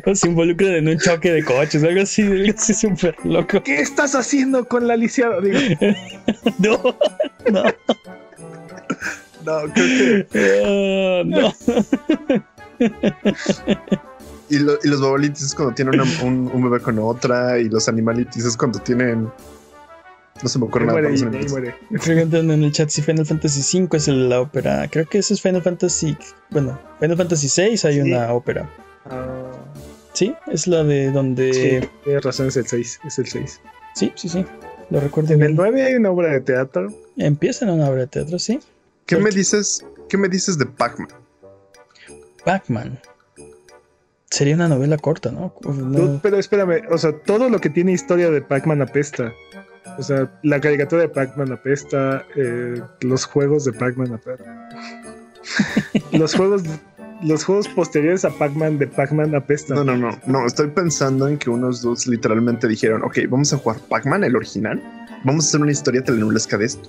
[0.06, 3.62] o se involucran en un choque de coches, algo así, algo así súper loco.
[3.62, 5.36] ¿Qué estás haciendo con la lisiada?
[6.58, 6.96] no,
[7.50, 7.62] no.
[9.44, 11.22] No, creo que.
[11.26, 11.54] no.
[14.48, 18.44] y, y, los babalitis es cuando tienen un, un, bebé con otra, y los animalitis
[18.44, 19.30] es cuando tienen.
[20.42, 21.00] No se me ocurre nada.
[21.50, 24.88] Muere, Preguntan en el chat si Final Fantasy V es la ópera.
[24.90, 26.16] Creo que ese es Final Fantasy.
[26.50, 28.68] Bueno, Final Fantasy VI hay una ópera.
[29.06, 29.69] Uh...
[30.20, 31.54] Sí, es la de donde.
[31.54, 33.00] Sí, tienes razón, es el 6.
[33.06, 33.60] Es el 6.
[33.94, 34.44] Sí, sí, sí.
[34.90, 35.32] Lo recuerdo.
[35.32, 36.92] En el 9 hay una obra de teatro.
[37.16, 38.60] Empieza en una obra de teatro, sí.
[39.06, 39.82] ¿Qué me dices?
[40.10, 41.08] ¿Qué me dices de Pac-Man?
[42.44, 43.00] Pac-Man.
[44.28, 45.54] Sería una novela corta, ¿no?
[46.22, 49.32] pero espérame, o sea, todo lo que tiene historia de Pac-Man apesta.
[49.96, 54.68] O sea, la caricatura de Pac-Man apesta, eh, los juegos de Pac-Man apesta.
[56.12, 56.62] los juegos
[57.22, 59.76] los juegos posteriores a Pac-Man de Pac-Man apestan.
[59.76, 60.46] No, no, no, no.
[60.46, 64.82] Estoy pensando en que unos dos literalmente dijeron, ok, vamos a jugar Pac-Man, el original.
[65.24, 66.88] Vamos a hacer una historia telenovelesca de esto.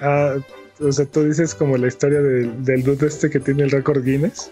[0.00, 0.36] Ah,
[0.80, 4.02] o sea, tú dices como la historia del, del dude este que tiene el récord
[4.02, 4.50] Guinness.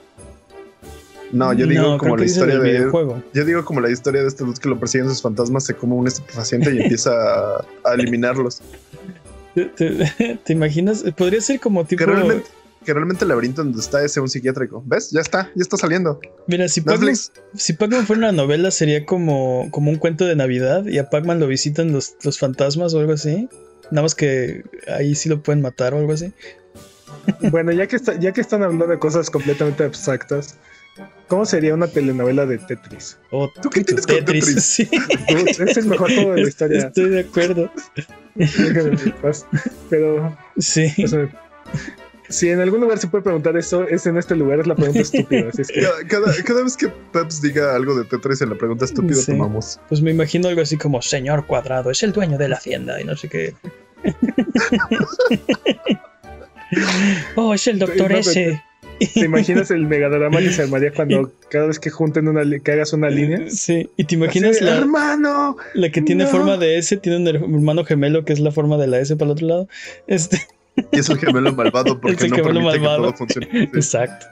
[1.33, 3.23] No, yo digo como la historia del videojuego.
[3.33, 5.95] Yo digo como la historia de este dude que lo persiguen sus fantasmas, se come
[5.95, 8.61] un estupefaciente y empieza a, eliminarlos.
[9.55, 11.05] ¿Te, imaginas?
[11.16, 12.05] Podría ser como tipo.
[12.05, 12.47] Que realmente,
[12.85, 14.83] que realmente el laberinto donde está ese un psiquiátrico.
[14.87, 15.11] ¿Ves?
[15.11, 16.20] Ya está, ya está saliendo.
[16.47, 17.14] Mira, si Pac-Man,
[17.55, 21.47] si fuera una novela, sería como, como un cuento de Navidad y a Pac-Man lo
[21.47, 23.49] visitan los, los fantasmas o algo así.
[23.91, 26.33] Nada más que ahí sí lo pueden matar o algo así.
[27.51, 30.57] Bueno, ya que, está, ya que están hablando de cosas completamente abstractas,
[31.28, 33.18] ¿cómo sería una telenovela de Tetris?
[33.31, 34.47] Oh, ¿Tú qué tienes con Tetris?
[34.61, 34.89] Sí.
[35.28, 36.87] es el mejor juego de la historia.
[36.87, 37.70] Estoy de acuerdo.
[39.91, 40.37] Pero.
[40.59, 40.93] Sí.
[42.31, 45.01] Si en algún lugar se puede preguntar eso, es en este lugar, es la pregunta
[45.03, 45.51] estúpida.
[46.09, 49.81] cada, vez que Peps diga algo de Tetris en la pregunta estúpida, tomamos.
[49.89, 53.05] Pues me imagino algo así como: Señor Cuadrado, es el dueño de la hacienda y
[53.05, 53.55] no sé qué.
[57.37, 58.62] oh, es el doctor ese.
[59.14, 62.93] ¿Te imaginas el megadrama que se armaría cuando cada vez que junten una que hagas
[62.93, 63.49] una línea?
[63.49, 67.85] Sí, y te imaginas la hermano, la que tiene forma de S, tiene un hermano
[67.85, 69.68] gemelo que es la forma de la S para el otro lado.
[70.07, 70.47] Este
[70.93, 72.97] y es el gemelo malvado porque no permite malvado.
[72.97, 73.49] que todo funcione.
[73.75, 74.27] Exacto.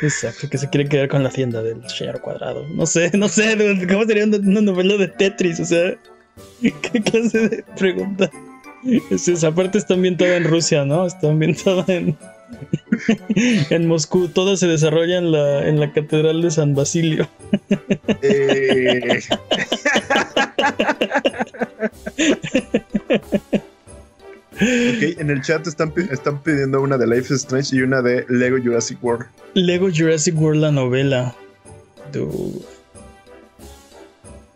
[0.00, 2.64] Exacto, que se quiere quedar con la hacienda del señor cuadrado.
[2.68, 3.56] No sé, no sé,
[3.88, 5.58] ¿cómo sería una novela de Tetris?
[5.60, 5.96] O sea,
[6.62, 8.30] ¿qué clase de pregunta?
[9.10, 11.04] esa parte está ambientada en Rusia, ¿no?
[11.04, 12.16] Está ambientada en,
[13.70, 14.28] en Moscú.
[14.28, 17.28] Todo se desarrolla en la, en la Catedral de San Basilio.
[18.22, 19.20] Eh.
[24.60, 28.24] Ok, en el chat están, están pidiendo una de Life is Strange y una de
[28.28, 29.26] Lego Jurassic World.
[29.54, 31.34] Lego Jurassic World, la novela.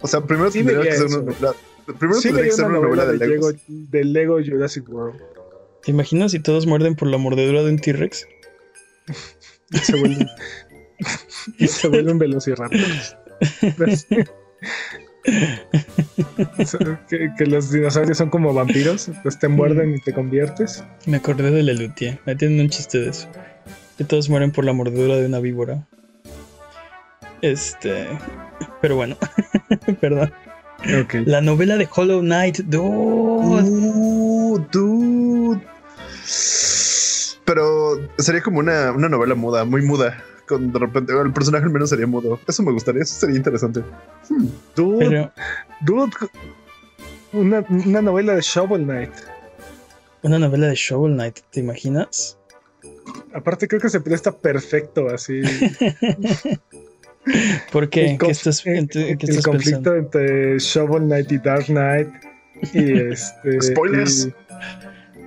[0.00, 1.54] O sea, primero tendría que ser una novela
[1.86, 3.50] Primero sí tendría que ser una novela, de, Lego.
[3.66, 5.20] de Lego Jurassic World.
[5.82, 8.26] ¿Te imaginas si todos muerden por la mordedura de un T-Rex?
[9.82, 10.28] se vuelven.
[11.66, 13.16] se vuelven velociraptors.
[17.08, 20.84] que, que, los dinosaurios son como vampiros, pues te muerden y te conviertes.
[21.06, 23.28] Me acordé de Lelutier, me tienen un chiste de eso.
[23.98, 25.86] Que todos mueren por la mordedura de una víbora.
[27.40, 28.08] Este.
[28.80, 29.16] Pero bueno,
[30.00, 30.32] perdón.
[31.26, 33.62] La novela de Hollow Knight, dude.
[33.62, 35.60] Uh, dude.
[37.44, 40.24] Pero sería como una, una novela muda, muy muda.
[40.46, 42.38] Con de repente el personaje al menos sería mudo.
[42.46, 43.80] Eso me gustaría, eso sería interesante.
[44.28, 44.46] Hmm.
[44.74, 45.30] Dude,
[45.82, 46.12] dude,
[47.32, 49.12] una, una novela de Shovel Knight.
[50.22, 52.38] Una novela de Shovel Knight, ¿te imaginas?
[53.34, 55.42] Aparte creo que se presta perfecto así.
[57.72, 58.16] ¿Por qué?
[58.18, 58.88] ¿Qué estás, el,
[59.44, 62.08] conflicto entre Shovel Knight y Dark Knight.
[62.72, 63.62] Y este.
[63.72, 64.28] Spoilers.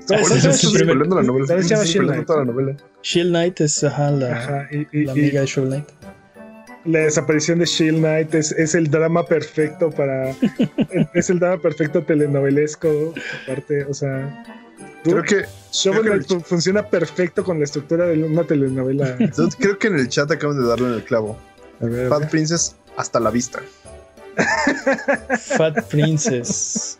[0.07, 2.29] Shield Knight.
[2.29, 2.77] La novela.
[3.05, 5.89] Shield Knight es ajá, la, la amiga de Shovel Knight.
[6.85, 10.31] La desaparición de Shield Knight es, es el drama perfecto para.
[11.13, 13.13] es el drama perfecto telenovelesco.
[13.43, 14.43] Aparte, o sea.
[15.03, 19.15] Creo que Shovel Knight funciona perfecto con la estructura de una telenovela.
[19.59, 21.37] creo que en el chat acaban de darle en el clavo.
[22.09, 23.61] Fat Princess, hasta la vista.
[25.57, 26.97] Fat Princess.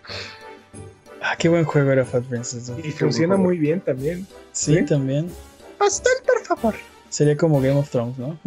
[1.19, 2.71] Ah, qué buen juego era Fat Princess.
[2.83, 4.27] Y funciona muy bien también.
[4.51, 5.31] Sí, también.
[5.77, 6.75] Pastel, por favor.
[7.09, 8.37] Sería como Game of Thrones, ¿no?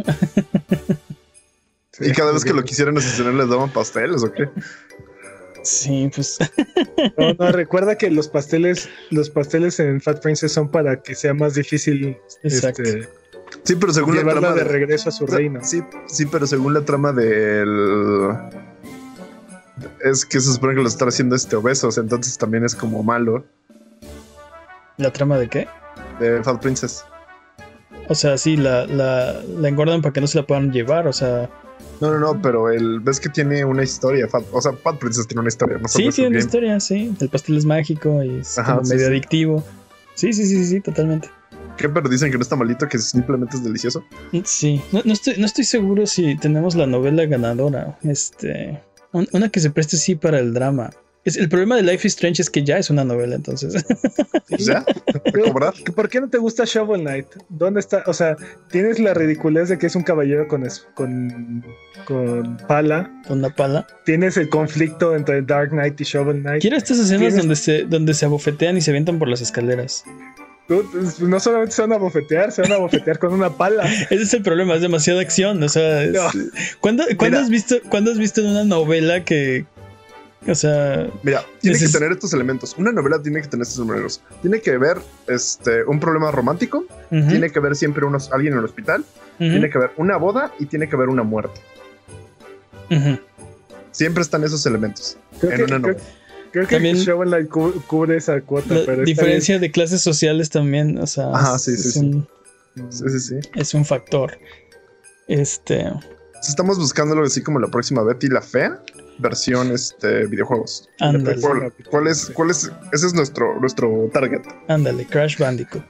[2.00, 4.48] y cada vez que lo quisieran asesinar les daban pasteles o qué?
[5.62, 6.38] Sí, pues.
[7.38, 11.54] No, recuerda que los pasteles, los pasteles en Fat Princess son para que sea más
[11.54, 12.82] difícil Exacto.
[12.82, 13.08] Este,
[13.64, 15.60] Sí, pero según la trama de regreso a su reino.
[15.62, 18.36] Sí, sí, pero según la trama del
[20.02, 23.44] es que se supone que lo está haciendo este obesos, entonces también es como malo.
[24.96, 25.68] ¿La trama de qué?
[26.18, 27.04] De Fat Princess.
[28.08, 31.12] O sea, sí, la, la, la engordan para que no se la puedan llevar, o
[31.12, 31.50] sea.
[32.00, 34.26] No, no, no, pero el, ves que tiene una historia.
[34.52, 35.78] o sea, Fat Princess tiene una historia.
[35.78, 37.14] No sí, tiene una historia, sí.
[37.20, 38.56] El pastel es mágico y es
[38.88, 39.64] medio adictivo.
[40.14, 41.30] Sí, sí, sí, sí, totalmente.
[41.76, 41.88] ¿Qué?
[41.88, 44.04] Pero dicen que no está malito, que simplemente es delicioso.
[44.44, 47.98] Sí, no, estoy, no estoy seguro si tenemos la novela ganadora.
[48.02, 48.82] Este.
[49.12, 50.90] Una que se preste sí para el drama.
[51.28, 53.84] Es, el problema de Life is Strange es que ya es una novela, entonces.
[54.58, 54.84] ¿Ya?
[55.44, 55.74] cobrar?
[55.94, 57.26] ¿Por qué no te gusta Shovel Knight?
[57.50, 58.02] ¿Dónde está?
[58.06, 58.36] O sea,
[58.70, 61.64] tienes la ridiculez de que es un caballero con, con,
[62.06, 63.10] con pala.
[63.26, 63.86] Con una pala.
[64.06, 66.62] Tienes el conflicto entre Dark Knight y Shovel Knight.
[66.62, 70.04] Quiero estas escenas donde se, donde se abofetean y se avientan por las escaleras.
[70.68, 73.84] Pues, no solamente se van a bofetear, se van a bofetear con una pala.
[74.10, 75.62] Ese es el problema, es demasiada acción.
[75.62, 76.06] O sea,
[76.80, 79.64] ¿cuándo, has visto, ¿cuándo has visto en una novela que,
[80.46, 81.10] O sea.
[81.22, 82.74] Mira, tiene que tener estos elementos.
[82.78, 84.20] Una novela tiene que tener estos elementos.
[84.40, 86.84] Tiene que ver este, un problema romántico.
[87.10, 89.04] Tiene que ver siempre unos, alguien en el hospital.
[89.38, 91.60] Tiene que ver una boda y tiene que ver una muerte.
[93.90, 96.00] Siempre están esos elementos en una novela.
[96.50, 97.48] Creo que también
[97.86, 98.74] cubre esa cuota.
[98.74, 102.28] La diferencia de clases sociales también, o sea, sí, sí, es, Un,
[102.88, 103.34] sí, sí, sí.
[103.54, 104.38] es un factor.
[105.26, 105.92] Este.
[106.40, 108.80] Estamos buscando así como la próxima Betty la Fea
[109.18, 110.88] versión este videojuegos.
[111.00, 111.40] Ándale.
[111.90, 112.70] ¿Cuál, es, cuál es?
[112.92, 114.42] Ese es nuestro, nuestro target.
[114.68, 115.84] Ándale, Crash Bandicoot.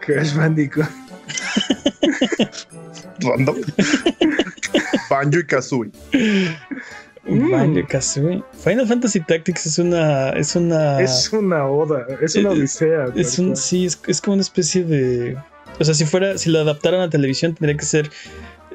[0.00, 0.88] Crash Bandicoot.
[3.20, 3.56] Random.
[5.10, 5.90] Banjo y Kazooie.
[7.24, 7.50] Mm.
[7.50, 8.42] Banjo Kazooie.
[8.52, 10.30] Final Fantasy Tactics es una.
[10.30, 11.00] Es una.
[11.00, 12.06] Es una oda.
[12.20, 13.06] Es una eh, odisea.
[13.14, 15.36] Es un, sí, es, es, como una especie de.
[15.78, 16.38] O sea, si fuera.
[16.38, 18.10] Si lo adaptaran a televisión, tendría que ser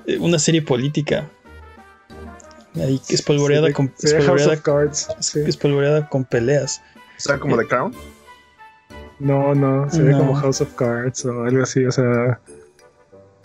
[0.06, 1.30] eh, una serie política.
[2.76, 3.94] Ahí espolvoreada con.
[4.02, 6.82] Espolvoreada, Cards, espolvoreada con peleas.
[7.18, 7.94] O sea, como The Crown.
[9.20, 12.40] No, no, sería como House of Cards o algo así, o sea.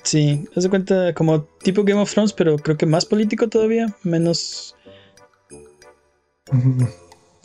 [0.02, 3.94] Sí, haz de cuenta como tipo Game of Thrones, pero creo que más político todavía,
[4.02, 4.74] menos.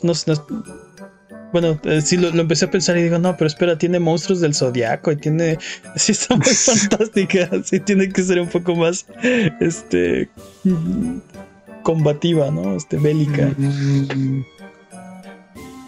[0.02, 0.14] No,
[1.54, 4.56] bueno, eh, sí lo, empecé a pensar y digo, no, pero espera, tiene monstruos del
[4.56, 5.56] zodiaco y tiene.
[5.96, 7.48] Sí, está muy fantástica.
[7.62, 9.06] Sí, tiene que ser un poco más.
[9.60, 10.28] Este.
[11.84, 12.74] Combativa, ¿no?
[12.74, 13.54] Este, bélica.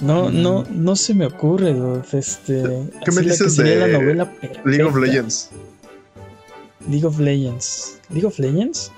[0.01, 1.75] No, no, no se me ocurre,
[2.13, 2.63] este.
[3.05, 4.33] ¿Qué me dices de la novela
[4.65, 5.51] League of Legends?
[6.89, 7.99] League of Legends.
[8.11, 8.93] ¿League of Legends?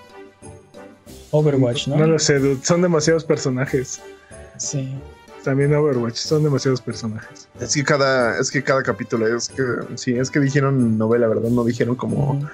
[1.31, 1.97] Overwatch, ¿no?
[1.97, 4.01] No lo sé, son demasiados personajes.
[4.57, 4.93] Sí.
[5.45, 7.49] También Overwatch, son demasiados personajes.
[7.61, 9.62] Es que cada, es que cada capítulo es que
[9.95, 11.49] sí, es que dijeron novela, ¿verdad?
[11.51, 12.49] No dijeron como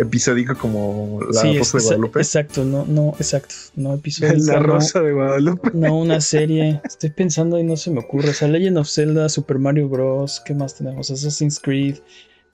[0.00, 2.20] episódico como La Rosa de Guadalupe.
[2.20, 4.36] Exacto, no, no, exacto, no episódico.
[4.52, 5.70] La Rosa de Guadalupe.
[5.74, 6.80] No, una serie.
[6.84, 8.30] Estoy pensando y no se me ocurre.
[8.30, 10.42] O sea, Legend of Zelda, Super Mario Bros.
[10.44, 11.10] ¿Qué más tenemos?
[11.10, 11.98] Assassin's Creed.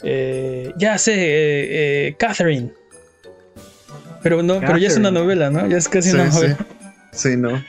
[0.03, 2.73] Eh, ya sé, eh, eh, Catherine.
[4.23, 5.67] Pero no, pero ya es una novela, ¿no?
[5.69, 6.59] Ya es casi una novela.
[7.13, 7.37] Sí.
[7.37, 7.63] no.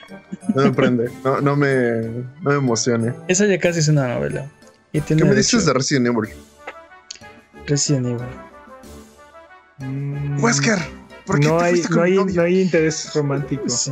[0.54, 1.10] No me prende.
[1.24, 2.02] No, no, me,
[2.42, 3.14] no me emocione.
[3.28, 4.50] Esa ya casi es una novela.
[4.92, 6.30] ¿Qué me dices de Resident Evil?
[7.68, 8.26] Resident Evil.
[9.80, 10.80] Mm, Wesker,
[11.26, 13.70] ¿por qué no, hay, no, hay, no hay interés romántico.
[13.70, 13.92] Sí.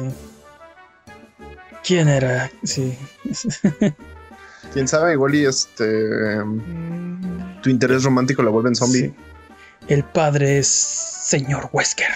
[1.84, 2.52] ¿Quién era?
[2.64, 2.98] Sí.
[4.74, 6.44] Quién sabe, igual y este.
[6.44, 7.62] Mm.
[7.62, 9.14] Tu interés romántico la vuelve en zombie.
[9.88, 12.12] El padre es señor Wesker.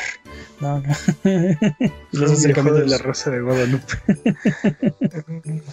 [0.59, 0.93] No, no.
[2.11, 2.53] Los de
[2.87, 3.93] la Rosa de Guadalupe.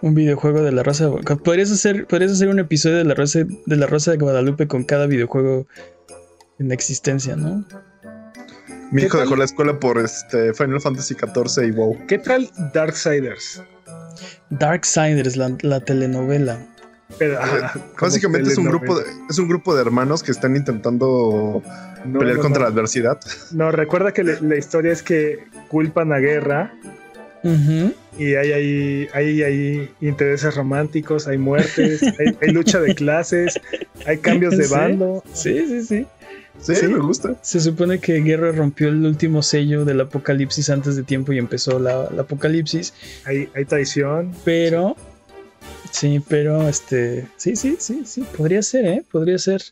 [0.00, 1.36] un videojuego de la Rosa de Guadalupe.
[1.44, 4.84] Podrías hacer, podrías hacer un episodio de la Rosa de la Rosa de Guadalupe con
[4.84, 5.66] cada videojuego
[6.58, 7.64] en existencia, ¿no?
[8.92, 12.06] Mi hijo dejó la escuela por este Final Fantasy XIV y WoW.
[12.06, 13.62] ¿Qué tal Darksiders?
[14.50, 16.58] Darksiders, la, la telenovela.
[17.18, 17.38] Pero,
[18.00, 21.62] básicamente es un grupo de, es un grupo de hermanos que están intentando
[22.18, 23.18] pelear contra la adversidad.
[23.52, 26.74] No, recuerda que la historia es que culpan a guerra
[28.18, 33.60] y hay, hay, hay, hay, intereses románticos, hay muertes, hay, lucha de clases,
[34.06, 35.22] hay cambios de bando.
[35.32, 36.06] Sí, sí, sí.
[36.60, 37.36] Sí, me gusta.
[37.42, 41.78] Se supone que Guerra rompió el último sello del apocalipsis antes de tiempo y empezó
[41.78, 42.92] la, apocalipsis.
[43.24, 44.32] Hay, hay traición.
[44.44, 44.96] Pero,
[45.90, 49.04] sí, pero este, sí, sí, sí, sí, podría ser, ¿eh?
[49.10, 49.62] Podría ser.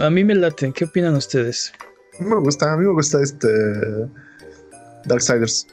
[0.00, 0.72] A mí me late.
[0.72, 1.72] ¿Qué opinan ustedes?
[2.18, 3.48] Me gusta, a mí me gusta este
[5.04, 5.66] Darksiders.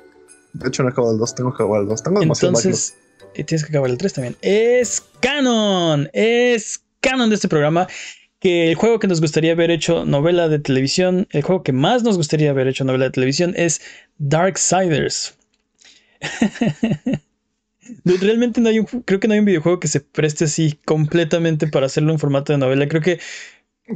[0.54, 2.04] De hecho, no acabo el 2, tengo que acabar el 2.
[2.04, 2.96] Tengo demasiado Entonces,
[3.36, 4.36] y tienes que acabar el 3 también.
[4.42, 7.88] Es canon, es canon de este programa
[8.42, 12.04] que el juego que nos gustaría haber hecho novela de televisión, el juego que más
[12.04, 13.82] nos gustaría haber hecho novela de televisión es
[14.18, 15.38] Darksiders.
[18.04, 21.68] Realmente no hay un, creo que no hay un videojuego que se preste así completamente
[21.68, 22.88] para hacerlo en formato de novela.
[22.88, 23.20] Creo que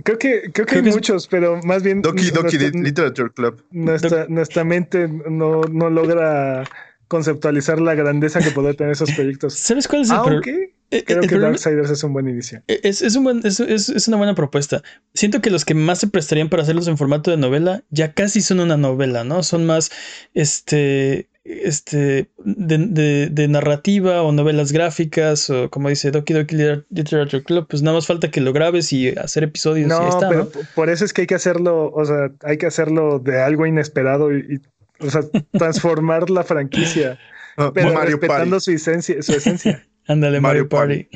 [0.03, 2.01] Creo que, creo que hay muchos, pero más bien.
[2.01, 3.63] Doki Doki Literature Club.
[3.72, 6.65] Nuestra, nuestra mente no, no logra
[7.07, 9.53] conceptualizar la grandeza que puede tener esos proyectos.
[9.53, 10.68] ¿Sabes cuál es el problema?
[10.91, 12.61] Eh, Creo que Darksiders es un buen inicio.
[12.68, 14.84] Eh, es, es, un buen, es, es, una buena propuesta.
[15.14, 18.41] Siento que los que más se prestarían para hacerlos en formato de novela ya casi
[18.41, 19.41] son una novela, ¿no?
[19.41, 19.91] Son más
[20.36, 26.56] este, este, de, de, narrativa o novelas gráficas o como dice Doki Doki
[26.90, 29.88] Literature Club, pues nada más falta que lo grabes y hacer episodios.
[29.88, 32.65] No, y está, pero por eso es que hay que hacerlo, o sea, hay que
[32.65, 34.60] hacerlo de algo inesperado y,
[34.99, 37.19] o sea, transformar la franquicia.
[37.73, 39.88] pero respetando su esencia, su esencia.
[40.07, 41.07] Ándale, Mario, Party.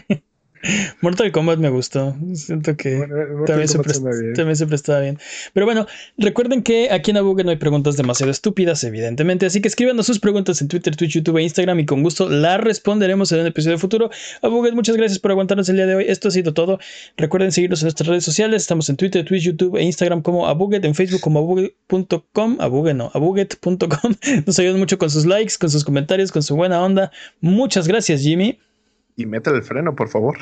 [1.02, 2.15] Mortal Kombat me gustó.
[2.34, 2.99] Siento que
[3.45, 3.77] también, se
[4.36, 5.18] también, se prestaba bien.
[5.53, 5.88] Pero bueno,
[6.18, 9.45] recuerden que aquí en Abuget no hay preguntas demasiado estúpidas, evidentemente.
[9.45, 12.60] Así que escríbanos sus preguntas en Twitter, Twitch, YouTube e Instagram y con gusto las
[12.60, 14.10] responderemos en un episodio futuro.
[14.41, 16.06] Abuget, muchas gracias por aguantarnos el día de hoy.
[16.07, 16.80] Esto ha sido todo.
[17.18, 18.61] Recuerden seguirnos en nuestras redes sociales.
[18.61, 22.57] Estamos en Twitter, Twitch, YouTube e Instagram como Abuget, en Facebook como abuget.com.
[22.60, 24.15] Abuget no, abuget.com.
[24.45, 27.11] Nos ayudan mucho con sus likes, con sus comentarios, con su buena onda.
[27.41, 28.60] Muchas gracias, Jimmy.
[29.19, 30.37] Y métele el freno, por favor.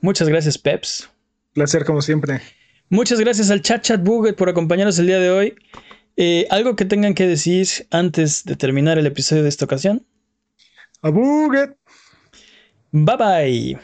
[0.00, 1.08] Muchas gracias, Peps.
[1.52, 2.40] Placer, como siempre.
[2.88, 5.54] Muchas gracias al Chat Chat Buget por acompañarnos el día de hoy.
[6.16, 10.04] Eh, ¿Algo que tengan que decir antes de terminar el episodio de esta ocasión?
[11.02, 11.76] A Buget.
[12.90, 13.78] Bye bye.